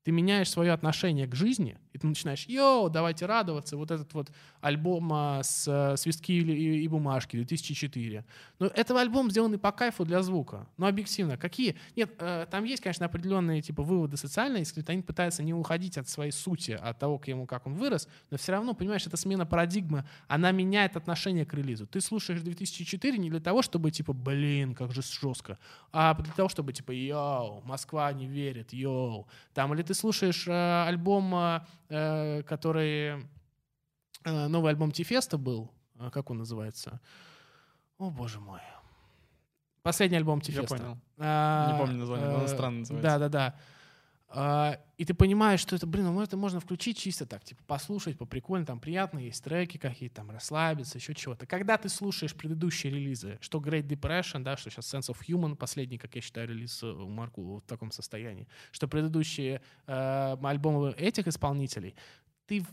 [0.02, 4.32] ты меняешь свое отношение к жизни, и ты начинаешь, йоу, давайте радоваться, вот этот вот
[4.60, 8.24] альбом а, с э, «Свистки и, и- бумажки» 2004.
[8.58, 10.66] Ну, это альбом, сделанный по кайфу для звука.
[10.76, 11.76] Но объективно, какие...
[11.94, 16.08] Нет, э, там есть, конечно, определенные типа выводы социальные, если они пытаются не уходить от
[16.08, 19.46] своей сути, от того, к ему, как он вырос, но все равно, понимаешь, эта смена
[19.46, 21.86] парадигмы, она меняет отношение к релизу.
[21.86, 25.58] Ты слушаешь 2004 не для того, чтобы, типа, блин, как же жестко,
[25.92, 29.28] а для того, чтобы, типа, йоу, Москва не верит, йоу.
[29.52, 33.26] Там, или ты слушаешь э, альбом, э, который...
[34.24, 37.00] э, новый альбом Тифеста был, э, как он называется?
[37.98, 38.60] О, боже мой.
[39.82, 40.76] Последний альбом Я Тифеста.
[40.76, 40.98] понял.
[41.18, 43.10] А, Не помню название, но оно э, странно называется.
[43.10, 43.46] Да, да, да.
[43.46, 43.54] А,
[44.34, 48.26] И ты понимаешь, что это, блин, ну это можно включить чисто так, типа послушать, по
[48.26, 51.46] прикольно, там приятно, есть треки какие-то, там расслабиться, еще чего-то.
[51.46, 55.98] Когда ты слушаешь предыдущие релизы, что Great Depression, да, что сейчас Sense of Human, последний,
[55.98, 61.28] как я считаю, релиз э, у Марку в таком состоянии, что предыдущие э, альбомы этих
[61.28, 61.94] исполнителей,
[62.46, 62.66] ты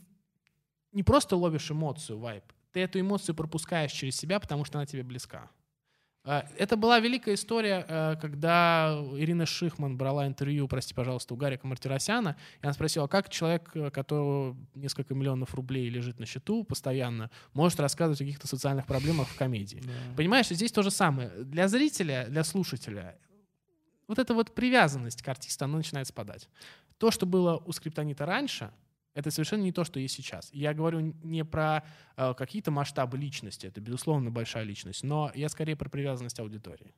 [0.91, 5.03] не просто ловишь эмоцию, вайп, ты эту эмоцию пропускаешь через себя, потому что она тебе
[5.03, 5.51] близка.
[6.24, 11.65] А, Это была великая история, э, когда Ирина Шихман брала интервью, прости, пожалуйста, у Гарика
[11.65, 17.32] Мартиросяна, и она спросила, как человек, э, которого несколько миллионов рублей лежит на счету постоянно,
[17.53, 19.82] может рассказывать о каких-то социальных проблемах в комедии.
[19.84, 20.15] Да.
[20.15, 21.30] Понимаешь, здесь то же самое.
[21.30, 23.17] Для зрителя, для слушателя,
[24.07, 26.49] вот эта вот привязанность к артисту, она начинает спадать.
[26.99, 28.72] То, что было у скриптонита раньше,
[29.14, 30.49] это совершенно не то, что есть сейчас.
[30.53, 31.84] Я говорю не про
[32.16, 36.93] э, какие-то масштабы личности, это, безусловно, большая личность, но я скорее про привязанность аудитории.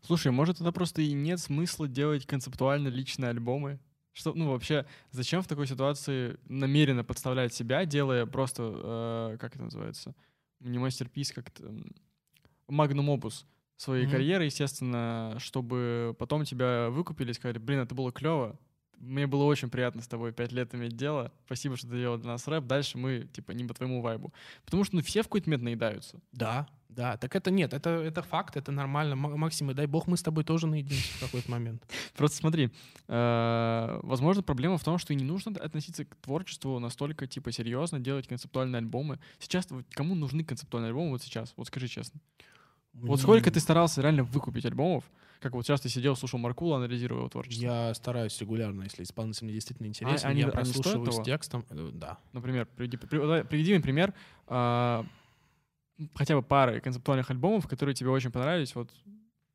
[0.00, 3.78] Слушай, может, тогда просто и нет смысла делать концептуально личные альбомы?
[4.12, 8.72] Что, ну, вообще, зачем в такой ситуации намеренно подставлять себя, делая просто,
[9.34, 10.14] э, как это называется,
[10.60, 11.72] не мастерпис, как это,
[12.66, 13.46] магнум опус
[13.76, 14.12] своей Мгм.
[14.12, 18.58] карьеры, естественно, чтобы потом тебя выкупили и сказали, блин, это было клево,
[19.00, 22.32] мне было очень приятно с тобой пять лет иметь дело, спасибо, что ты делал для
[22.32, 24.32] нас рэп, дальше мы, типа, не по твоему вайбу.
[24.64, 26.20] Потому что, ну, все в какой-то момент наедаются.
[26.32, 27.16] Да, да.
[27.16, 29.14] Так это нет, это, это факт, это нормально.
[29.14, 31.82] Максим, и дай бог, мы с тобой тоже наединимся в какой-то момент.
[32.16, 32.70] Просто смотри,
[33.06, 38.00] э, возможно, проблема в том, что и не нужно относиться к творчеству настолько, типа, серьезно,
[38.00, 39.20] делать концептуальные альбомы.
[39.38, 41.52] Сейчас кому нужны концептуальные альбомы вот сейчас?
[41.56, 42.20] Вот скажи честно.
[42.94, 45.04] Вот сколько ты старался реально выкупить альбомов?
[45.40, 47.62] Как вот сейчас ты сидел, слушал Маркула, анализировал его творчество.
[47.62, 51.24] Я стараюсь регулярно, если исполнитель мне действительно интересен, они- я они стоят прослушиваю с того?
[51.24, 51.64] текстом.
[51.70, 52.18] Э, Да.
[52.32, 54.14] Например, приведи, приведи мне пример
[54.48, 55.04] а,
[56.14, 58.90] хотя бы пары концептуальных альбомов, которые тебе очень понравились вот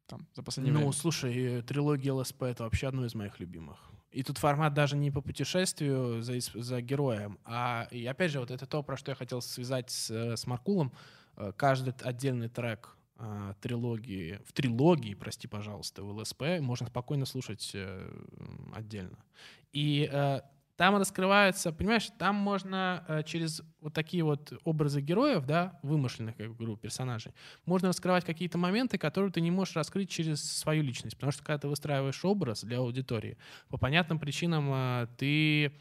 [0.08, 0.94] там за последнее Ну, время.
[0.94, 3.78] слушай, э, трилогия ЛСП— это вообще одно из моих любимых.
[4.12, 8.52] И тут формат даже не по путешествию за, за героем, а, и опять же, вот
[8.52, 10.92] это то, про что я хотел связать с, э, с Маркулом.
[11.36, 17.72] Э, Каждый отдельный трек а, трилогии, в трилогии, прости, пожалуйста, в ЛСП можно спокойно слушать
[17.74, 18.10] э,
[18.74, 19.18] отдельно.
[19.72, 20.42] И э,
[20.76, 26.56] там раскрывается, понимаешь, там можно э, через вот такие вот образы героев, да, вымышленных, как
[26.56, 27.34] говорю, персонажей,
[27.66, 31.16] можно раскрывать какие-то моменты, которые ты не можешь раскрыть через свою личность.
[31.16, 33.38] Потому что когда ты выстраиваешь образ для аудитории,
[33.70, 35.74] по понятным причинам э, ты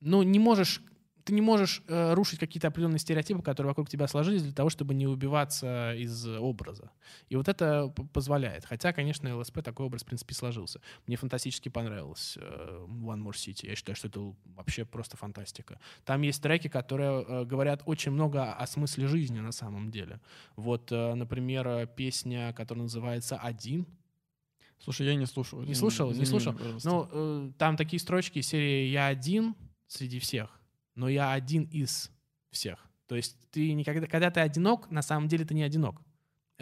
[0.00, 0.82] ну, не можешь
[1.24, 4.94] ты не можешь э, рушить какие-то определенные стереотипы, которые вокруг тебя сложились для того, чтобы
[4.94, 6.90] не убиваться из образа.
[7.28, 8.64] И вот это позволяет.
[8.64, 10.80] Хотя, конечно, ЛСП такой образ, в принципе, сложился.
[11.06, 13.66] Мне фантастически понравилось э, One More City.
[13.68, 15.78] Я считаю, что это вообще просто фантастика.
[16.04, 20.20] Там есть треки, которые э, говорят очень много о смысле жизни на самом деле.
[20.56, 23.86] Вот, э, например, песня, которая называется «Один»,
[24.82, 25.62] Слушай, я не слушал.
[25.62, 26.08] Не слушал?
[26.08, 26.54] Не извини слушал?
[26.82, 29.54] Ну, э, там такие строчки серии «Я один
[29.86, 30.58] среди всех,
[30.94, 32.10] но я один из
[32.50, 32.86] всех».
[33.06, 36.00] То есть ты никогда, когда ты одинок, на самом деле ты не одинок.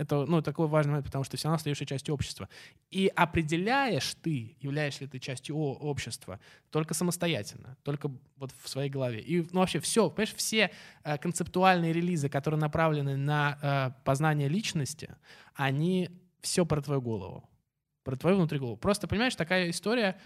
[0.00, 2.48] Это, ну, такой важный момент, потому что ты все равно остаешься частью общества.
[2.90, 9.20] И определяешь ты, являешься ли ты частью общества, только самостоятельно, только вот в своей голове.
[9.20, 10.70] И, ну, вообще все, понимаешь, все
[11.04, 15.14] э, концептуальные релизы, которые направлены на э, познание личности,
[15.54, 16.08] они
[16.40, 17.48] все про твою голову,
[18.02, 18.78] про твою внутри голову.
[18.78, 20.18] Просто, понимаешь, такая история,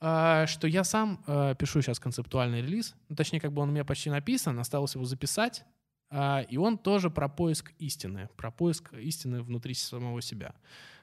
[0.00, 3.84] что я сам э, пишу сейчас концептуальный релиз, ну, точнее, как бы он у меня
[3.84, 5.64] почти написан, осталось его записать,
[6.10, 10.54] а, и он тоже про поиск истины, про поиск истины внутри самого себя.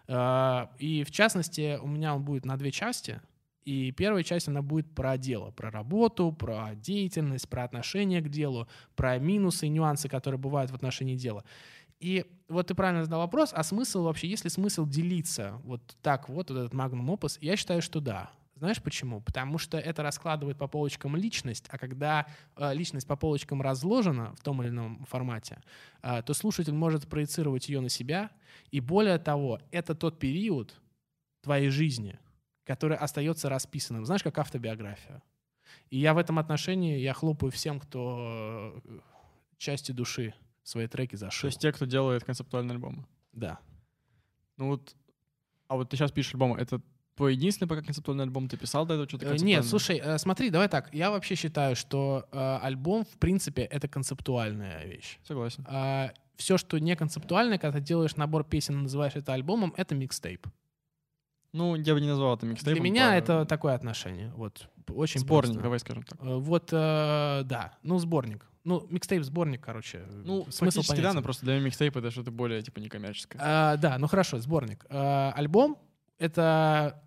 [0.07, 3.21] А, И в частности, у меня он будет на две части.
[3.63, 8.67] И первая часть, она будет про дело, про работу, про деятельность, про отношение к делу,
[8.95, 11.43] про минусы и нюансы, которые бывают в отношении дела.
[11.99, 16.29] И вот ты правильно задал вопрос, а смысл вообще, есть ли смысл делиться вот так
[16.29, 17.37] вот, вот этот магнум опус?
[17.41, 18.31] Я считаю, что да.
[18.57, 19.21] Знаешь почему?
[19.21, 24.41] Потому что это раскладывает по полочкам личность, а когда э, личность по полочкам разложена в
[24.41, 25.61] том или ином формате,
[26.01, 28.31] э, то слушатель может проецировать ее на себя.
[28.71, 30.73] И более того, это тот период
[31.41, 32.19] твоей жизни,
[32.63, 34.05] который остается расписанным.
[34.05, 35.21] Знаешь, как автобиография.
[35.89, 38.99] И я в этом отношении, я хлопаю всем, кто э,
[39.57, 40.33] части души
[40.63, 41.47] свои треки То зашил.
[41.47, 43.05] есть те, кто делает концептуальные альбомы.
[43.33, 43.59] Да.
[44.57, 44.95] Ну вот,
[45.67, 46.81] а вот ты сейчас пишешь альбом, это
[47.17, 48.47] твой единственный пока концептуальный альбом?
[48.47, 49.57] Ты писал до этого что-то Э, концептуальное?
[49.61, 50.93] Нет, слушай, э, смотри, давай так.
[50.93, 55.19] Я вообще считаю, что э, альбом, в принципе, это концептуальная вещь.
[55.27, 55.65] Согласен.
[56.37, 60.47] все, что не концептуальное, когда ты делаешь набор песен и называешь это альбомом, это микстейп.
[61.53, 62.81] Ну, я бы не назвал это микстейпом.
[62.81, 64.31] Для меня по- это такое отношение.
[64.35, 65.63] Вот, очень Сборник, просто.
[65.63, 66.19] давай скажем так.
[66.21, 68.45] Вот, э, да, ну, сборник.
[68.63, 70.03] Ну, микстейп сборник, короче.
[70.25, 71.15] Ну, смысл фактически да, понятен.
[71.15, 73.41] но просто для меня микстейп это что-то более, типа, некоммерческое.
[73.43, 74.85] А, да, ну хорошо, сборник.
[74.89, 75.77] А, альбом—
[76.19, 77.01] это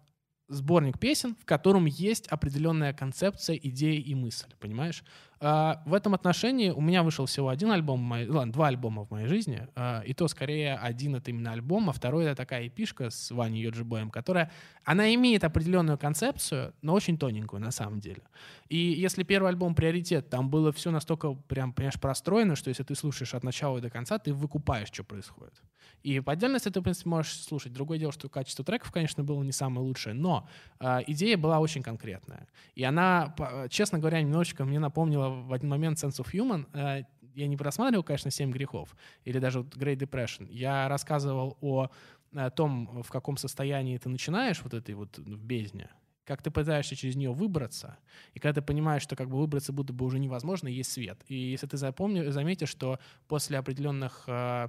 [0.50, 5.02] сборник песен, в котором есть определенная концепция, идея и мысль, понимаешь?
[5.42, 9.26] А, в этом отношении у меня вышел всего один альбом, ладно, два альбома в моей
[9.26, 13.30] жизни, а, и то скорее один— это именно альбом, а второй— это такая эпишка с
[13.30, 14.52] Ваней Йоджибоем, которая,
[14.84, 18.22] она имеет определенную концепцию, но очень тоненькую на самом деле.
[18.68, 22.94] И если первый альбом «Приоритет», там было все настолько прям, понимаешь, простроено, что если ты
[22.94, 25.54] слушаешь от начала до конца, ты выкупаешь, что происходит.
[26.02, 27.72] И по отдельности ты, в принципе, можешь слушать.
[27.72, 31.82] Другое дело, что качество треков, конечно, было не самое лучшее, но э, идея была очень
[31.82, 32.46] конкретная.
[32.74, 33.34] И она,
[33.68, 36.66] честно говоря, немножечко мне напомнила в один момент Sense of Human.
[36.72, 37.04] Э,
[37.34, 40.48] я не просматривал, конечно, «Семь грехов» или даже Great Depression.
[40.50, 41.88] Я рассказывал о,
[42.32, 45.90] э, том, в каком состоянии ты начинаешь вот этой вот в бездне,
[46.24, 47.98] как ты пытаешься через нее выбраться,
[48.34, 51.20] и когда ты понимаешь, что как бы выбраться будто бы уже невозможно, есть свет.
[51.28, 54.68] И если ты запомни, заметишь, что после определенных э,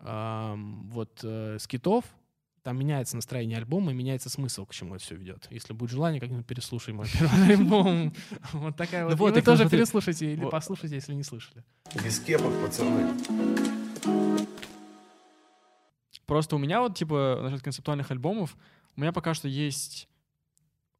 [0.00, 2.04] эм, вот э, скитов
[2.66, 5.46] там меняется настроение альбома и меняется смысл, к чему это все ведет.
[5.50, 8.12] Если будет желание, как-нибудь переслушай мой первый альбом.
[8.54, 9.10] Вот такая вот.
[9.10, 10.50] Ну И вот, Вы тоже переслушайте или Вот.
[10.50, 11.62] послушайте, если не слышали.
[12.02, 13.08] Без кепок, пацаны.
[16.26, 18.56] Просто у меня вот, типа, насчет концептуальных альбомов,
[18.96, 20.08] у меня пока что есть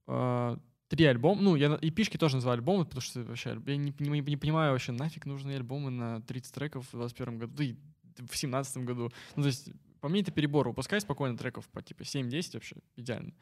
[0.07, 0.57] э,
[0.87, 1.43] три альбома.
[1.43, 4.71] Ну, я и пишки тоже называю альбомы, потому что вообще я не, пони- не понимаю
[4.71, 7.75] вообще, нафиг нужны альбомы на 30 треков в 21 году, да и
[8.31, 9.11] в 17 году.
[9.35, 9.71] Ну, то есть,
[10.07, 10.69] по мне это перебор.
[10.69, 13.33] Выпускай спокойно треков по типа 7-10 вообще идеально.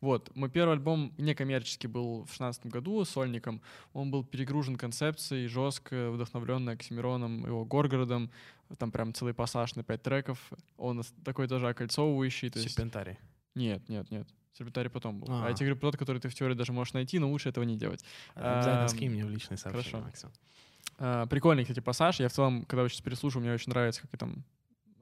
[0.00, 0.34] Вот.
[0.34, 3.60] Мой первый альбом некоммерческий был в 16 году сольником.
[3.92, 8.30] Он был перегружен концепцией, жестко, вдохновленный Оксимироном, его Горгородом.
[8.78, 10.50] Там прям целый пассаж на 5 треков.
[10.78, 12.48] Он такой тоже окольцовывающий.
[12.48, 12.70] То есть...
[12.70, 13.18] Серпентарий.
[13.54, 14.26] Нет, нет, нет.
[14.54, 15.26] Серпентарий потом был.
[15.30, 15.48] А, А.
[15.50, 17.64] я тебе говорю про тот, который ты в теории даже можешь найти, но лучше этого
[17.64, 18.02] не делать.
[18.34, 20.06] Обязательно Ам, скинь мне в личные сообщения, хорошо.
[20.06, 20.30] Максим.
[20.96, 22.18] А, прикольный, кстати, пассаж.
[22.18, 24.42] Я в целом, когда сейчас переслушаю, мне очень нравится, как я там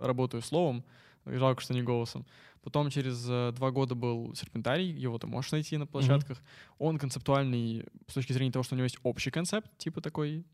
[0.00, 0.84] работаю словом.
[1.24, 2.26] Жалко, что не голосом.
[2.62, 6.40] Потом через э, два года был Серпентарий, его ты можешь найти на площадках.
[6.78, 10.44] Он концептуальный с точки зрения того, что у него есть общий концепт, типа такой,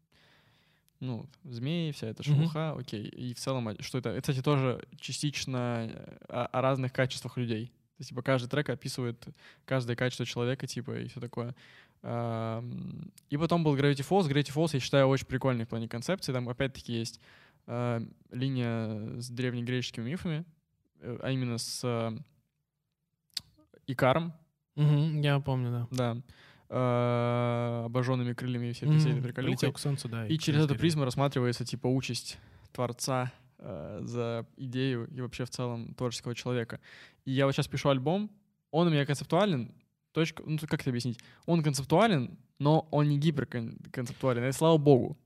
[1.01, 3.05] ну, змеи, вся эта шелуха, окей.
[3.09, 4.11] И в целом, а, что это?
[4.11, 7.67] Это, кстати, тоже частично э, о, о разных качествах людей.
[7.67, 9.27] То есть, типа, каждый трек описывает
[9.65, 11.55] каждое качество человека, типа, и все такое.
[12.05, 14.29] И потом был Gravity Falls.
[14.29, 16.33] Gravity Falls, я считаю, очень прикольный в плане концепции.
[16.33, 17.21] Там, опять-таки, есть
[17.67, 18.01] э,
[18.31, 20.45] линия с древнегреческими мифами,
[21.01, 22.17] а именно с э,
[23.87, 24.33] Икаром,
[24.79, 25.89] Мгм, Я помню, да.
[25.91, 26.23] да,
[26.69, 29.55] э, обожженными крыльями и все приколюхой.
[29.55, 30.27] Летел к солнцу, да.
[30.27, 32.39] И через эту призму рассматривается типа участь
[32.73, 36.81] творца э, за идею и вообще в целом творческого человека.
[37.25, 38.31] И я вот сейчас пишу альбом,
[38.71, 39.75] он у меня концептуален,
[40.13, 41.19] точка, ну как это объяснить?
[41.47, 45.19] Он концептуален, но он не гиперконцептуален, и слава богу.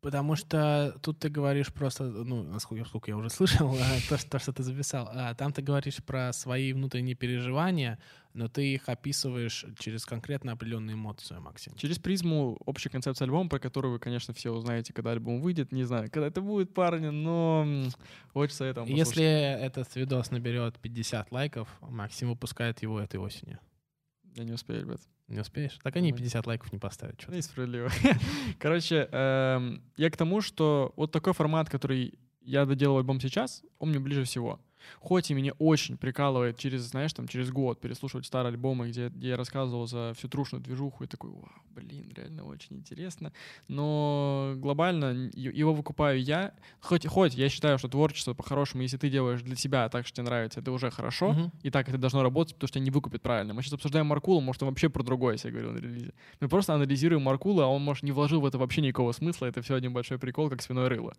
[0.00, 4.30] Потому что тут ты говоришь просто, ну, насколько, насколько я уже слышал, а, то, что,
[4.30, 7.98] то, что ты записал, а, там ты говоришь про свои внутренние переживания,
[8.32, 11.74] но ты их описываешь через конкретно определенную эмоцию, Максим.
[11.74, 15.70] Через призму общей концепции альбома, про которую вы, конечно, все узнаете, когда альбом выйдет.
[15.70, 17.66] Не знаю, когда это будет, парни, но
[18.32, 23.58] очень советую вам Если этот видос наберет 50 лайков, Максим выпускает его этой осенью.
[24.34, 25.00] Я не успею, ребят.
[25.30, 25.78] Не успеешь?
[25.82, 26.24] Так они Давай.
[26.24, 27.20] 50 лайков не поставят.
[27.20, 27.88] Что Несправедливо.
[28.58, 33.90] Короче, эм, я к тому, что вот такой формат, который я доделал альбом сейчас, он
[33.90, 34.60] мне ближе всего.
[35.00, 39.30] Хоть и меня очень прикалывает через, знаешь, там, через год переслушивать старые альбомы, где, где
[39.30, 43.32] я рассказывал за всю трушную движуху, и такой, вау, блин, реально очень интересно.
[43.68, 46.54] Но глобально его выкупаю я.
[46.80, 50.26] Хоть, хоть я считаю, что творчество по-хорошему, если ты делаешь для себя так, что тебе
[50.26, 51.32] нравится, это уже хорошо.
[51.32, 51.52] Мгм.
[51.62, 53.54] И так это должно работать, потому что тебя не выкупит правильно.
[53.54, 56.12] Мы сейчас обсуждаем Маркулу, может, он вообще про другое, я говорил на релизе.
[56.40, 59.46] Мы просто анализируем Маркула, а он, может, не вложил в это вообще никакого смысла.
[59.46, 61.14] Это все один большой прикол, как свиное рыло.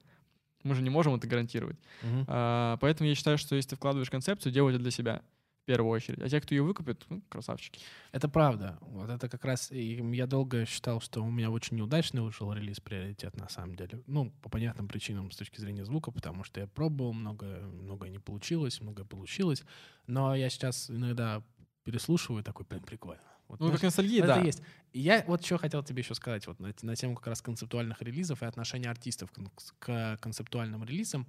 [0.63, 1.77] Мы же не можем это гарантировать.
[2.03, 2.25] Мгм.
[2.27, 5.21] А, поэтому я считаю, что если ты вкладываешь концепцию, делай это для себя
[5.61, 6.19] в первую очередь.
[6.19, 7.79] А те, кто ее выкупит, ну, красавчики.
[8.11, 8.77] Это правда.
[8.81, 9.71] Вот это как раз...
[9.71, 14.01] И я долго считал, что у меня очень неудачный вышел релиз «Приоритет» на самом деле.
[14.07, 18.19] Ну, по понятным причинам с точки зрения звука, потому что я пробовал, многое, многое не
[18.19, 19.63] получилось, многое получилось.
[20.07, 21.43] Но я сейчас иногда
[21.83, 23.21] переслушиваю такой, блин, прикольно.
[23.51, 24.41] Вот, Ну, знаешь, как ностальгия, это да.
[24.41, 24.61] есть.
[24.93, 28.01] И я вот что хотел тебе еще сказать вот на, на тему как раз концептуальных
[28.01, 29.39] релизов и отношения артистов к,
[29.79, 31.27] к концептуальным релизам.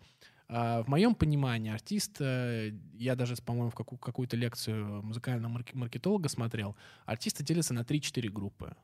[0.48, 5.74] А, в моем понимании артист, э, я даже, по-моему, в какую- какую-то лекцию музыкального марк-
[5.74, 8.74] маркетолога смотрел, артисты делятся на 3-4 группы.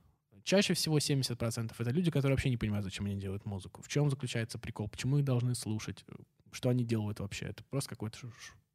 [0.44, 3.82] Чаще всего 70% это люди, которые вообще не понимают, зачем они делают музыку.
[3.82, 6.04] В чем заключается прикол, почему их должны слушать,
[6.52, 7.46] что они делают вообще.
[7.46, 8.18] Это просто какой-то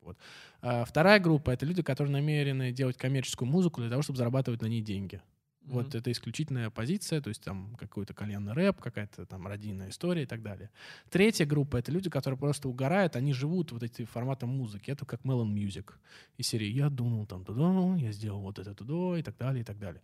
[0.04, 0.18] вот.
[0.62, 4.68] А вторая группа— это люди, которые намерены делать коммерческую музыку для того, чтобы зарабатывать на
[4.68, 5.22] ней деньги.
[5.66, 5.98] Вот Мгм.
[5.98, 10.42] это исключительная позиция, то есть там какой-то кальянный рэп, какая-то там родийная история и так
[10.42, 10.70] далее.
[11.10, 14.92] Третья группа— это люди, которые просто угорают, они живут вот этим форматом музыки.
[14.92, 15.94] Это как Melon Music.
[16.38, 19.64] Из серии «Я думал там туда, я сделал вот это туда» и так далее, и
[19.64, 20.02] так далее.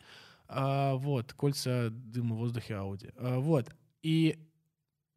[0.47, 3.09] А, вот, кольца дыма в воздухе Ауди.
[3.17, 3.69] А, вот.
[4.01, 4.39] И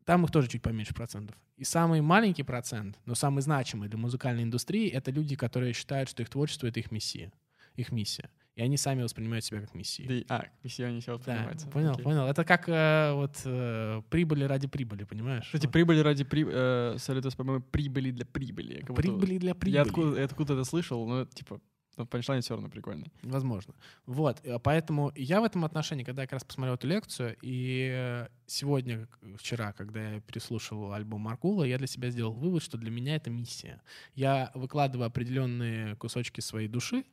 [0.05, 1.37] там их тоже чуть поменьше процентов.
[1.63, 6.21] И самый маленький процент, но самый значимый для музыкальной индустрии, это люди, которые считают, что
[6.21, 7.31] их творчество— это их миссия,
[7.77, 8.31] их миссия.
[8.57, 10.03] И они сами воспринимают себя как миссии.
[10.09, 11.69] Да и- а, если они себя Да, воспринимаются.
[11.69, 12.03] понял, Окей.
[12.05, 12.27] понял.
[12.27, 15.45] Это как э, вот э, прибыли ради прибыли, понимаешь?
[15.45, 16.45] Кстати, прибыли ради при...
[16.51, 16.97] э,
[17.37, 18.81] по-моему, прибыли для прибыли.
[18.81, 19.77] Как будто- прибыли для прибыли.
[19.77, 21.61] Я откуда, я откуда это слышал, но типа,
[21.97, 23.13] ну, панчлайн все равно прикольный.
[23.23, 23.75] Возможно.
[24.07, 27.91] Вот, э, поэтому я в этом отношении, когда я как раз посмотрел эту лекцию, и
[27.93, 32.91] э, сегодня, вчера, когда я переслушивал альбом Маркула, я для себя сделал вывод, что для
[32.91, 33.83] меня это миссия.
[34.15, 37.05] Я выкладываю определенные кусочки своей души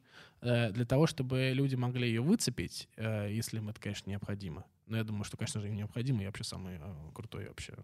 [0.41, 4.65] э, для того, чтобы люди могли ее выцепить, если им это, конечно, необходимо.
[4.87, 6.21] Но я думаю, что, конечно же, им необходимо.
[6.21, 6.79] Я вообще самый
[7.13, 7.75] крутой вообще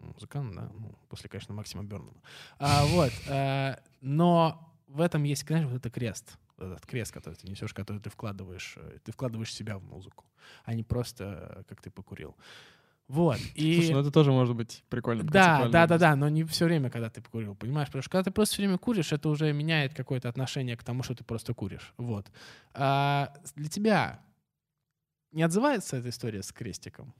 [0.00, 2.20] музыкант, да, ну, после, конечно, Максима Бернама.
[2.58, 6.36] А, вот, э, но в этом есть, конечно, вот это крест.
[6.56, 10.24] Вот Этот крест, который ты несешь, который ты вкладываешь, э, ты вкладываешь себя в музыку,
[10.64, 11.24] а не просто
[11.58, 12.36] э, как ты покурил.
[13.08, 13.38] Вот.
[13.54, 13.74] И...
[13.74, 15.24] Слушай, ну это тоже может быть прикольно.
[15.24, 17.88] Да, да, да, да, но не все время, когда ты покурил, понимаешь?
[17.88, 21.02] Потому что когда ты просто все время куришь, это уже меняет какое-то отношение к тому,
[21.02, 21.92] что ты просто куришь.
[21.96, 22.30] Вот.
[22.74, 24.20] А для тебя
[25.32, 27.14] не отзывается эта история с крестиком?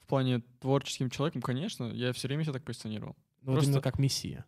[0.00, 3.16] В плане творческим человеком, конечно, я все время себя так позиционировал.
[3.40, 4.44] Ну, вот Просто- именно как мессия.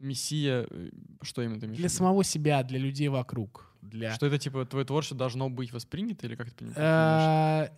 [0.00, 0.90] Мессия, э,
[1.22, 3.70] что именно ты имеешь Для самого себя, для людей вокруг.
[3.82, 4.14] Для...
[4.14, 6.76] Что это, типа, твое творчество должно быть воспринято, или как ты понимаешь?
[6.78, 7.70] А,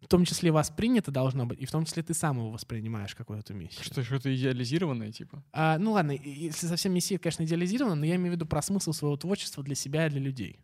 [0.00, 3.54] в том числе воспринято должно быть, и в том числе ты сам его воспринимаешь какую-то
[3.54, 3.84] миссию.
[3.84, 5.42] Что, что-то идеализированное, типа?
[5.52, 8.92] А, ну ладно, если совсем мессия, конечно, идеализировано, но я имею в виду про смысл
[8.92, 10.58] своего творчества для себя и для людей.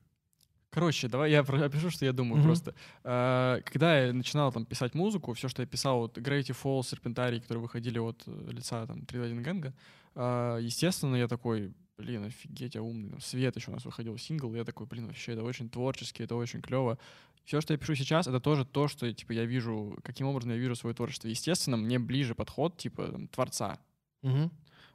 [0.76, 2.44] Короче, давай я опишу, что я думаю Мгм.
[2.48, 2.74] просто.
[3.02, 7.40] А, Когда я начинал там писать музыку, все, что я писал, вот Gravity Falls, Серпентарий,
[7.40, 9.72] которые выходили от э, лица там 321 Гэнга,
[10.14, 13.08] а, естественно, я такой, блин, офигеть, я умный.
[13.08, 16.36] Там, Свет еще у нас выходил сингл, я такой, блин, вообще, это очень творчески, это
[16.36, 16.98] очень клево.
[17.46, 20.58] Все, что я пишу сейчас, это тоже то, что типа я вижу, каким образом я
[20.58, 21.28] вижу свое творчество.
[21.28, 23.78] Естественно, мне ближе подход типа там, творца.
[24.20, 24.50] Мгм.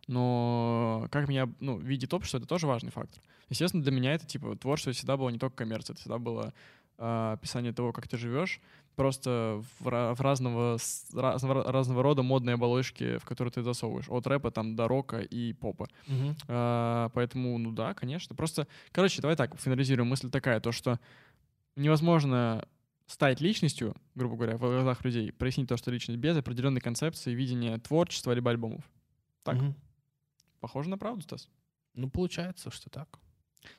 [0.07, 3.21] Но как меня ну, видит общество, это тоже важный фактор.
[3.49, 6.53] Естественно, для меня это типа творчество всегда было не только коммерция, это всегда было
[6.97, 8.59] а, описание того, как ты живешь,
[8.95, 14.09] просто в, в разного, с- разного, рода модные оболочки, в которые ты засовываешь.
[14.09, 15.87] От рэпа там до рока и попа.
[16.07, 16.35] Мгм.
[16.47, 18.35] А, поэтому, ну да, конечно.
[18.35, 20.09] Просто, короче, давай так, финализируем.
[20.09, 20.99] Мысль такая, то что
[21.75, 22.67] невозможно
[23.07, 27.77] стать личностью, грубо говоря, в глазах людей, прояснить то, что личность без определенной концепции видения
[27.77, 28.83] творчества либо альбомов.
[29.43, 29.55] Так.
[29.55, 29.75] Мгм.
[30.61, 31.49] Похоже на правду, Стас?
[31.93, 33.19] Ну, получается, что так.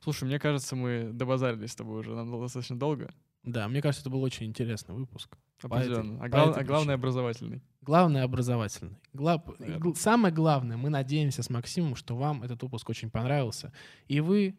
[0.00, 3.14] Слушай, мне кажется, мы добазарились с тобой уже нам достаточно долго.
[3.42, 5.36] Да, мне кажется, это был очень интересный выпуск.
[5.62, 6.18] Определенно.
[6.18, 7.62] по А, глав- этой а главное образовательный.
[7.80, 8.98] Главное образовательный.
[9.12, 13.72] Гла- гл- Самое главное, мы надеемся с Максимом, что вам этот выпуск очень понравился.
[14.06, 14.56] И вы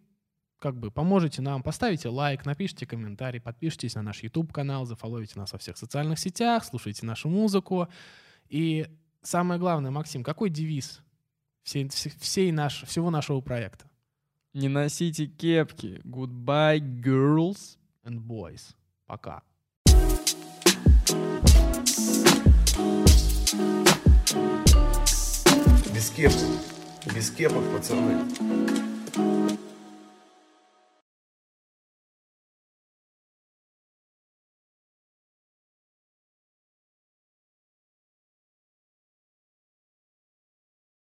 [0.59, 5.59] как бы поможете нам, поставите лайк, напишите комментарий, подпишитесь на наш YouTube-канал, зафоловите нас во
[5.59, 7.87] всех социальных сетях, слушайте нашу музыку.
[8.49, 8.87] И
[9.21, 11.01] самое главное, Максим, какой девиз
[11.63, 13.85] всей, вс- всей наш, всего нашего проекта?
[14.53, 15.99] Не носите кепки.
[16.03, 17.77] Goodbye, girls.
[18.05, 18.75] And boys.
[19.07, 19.41] Пока.
[25.93, 26.41] Без кепок.
[27.15, 28.17] Без кепок, пацаны.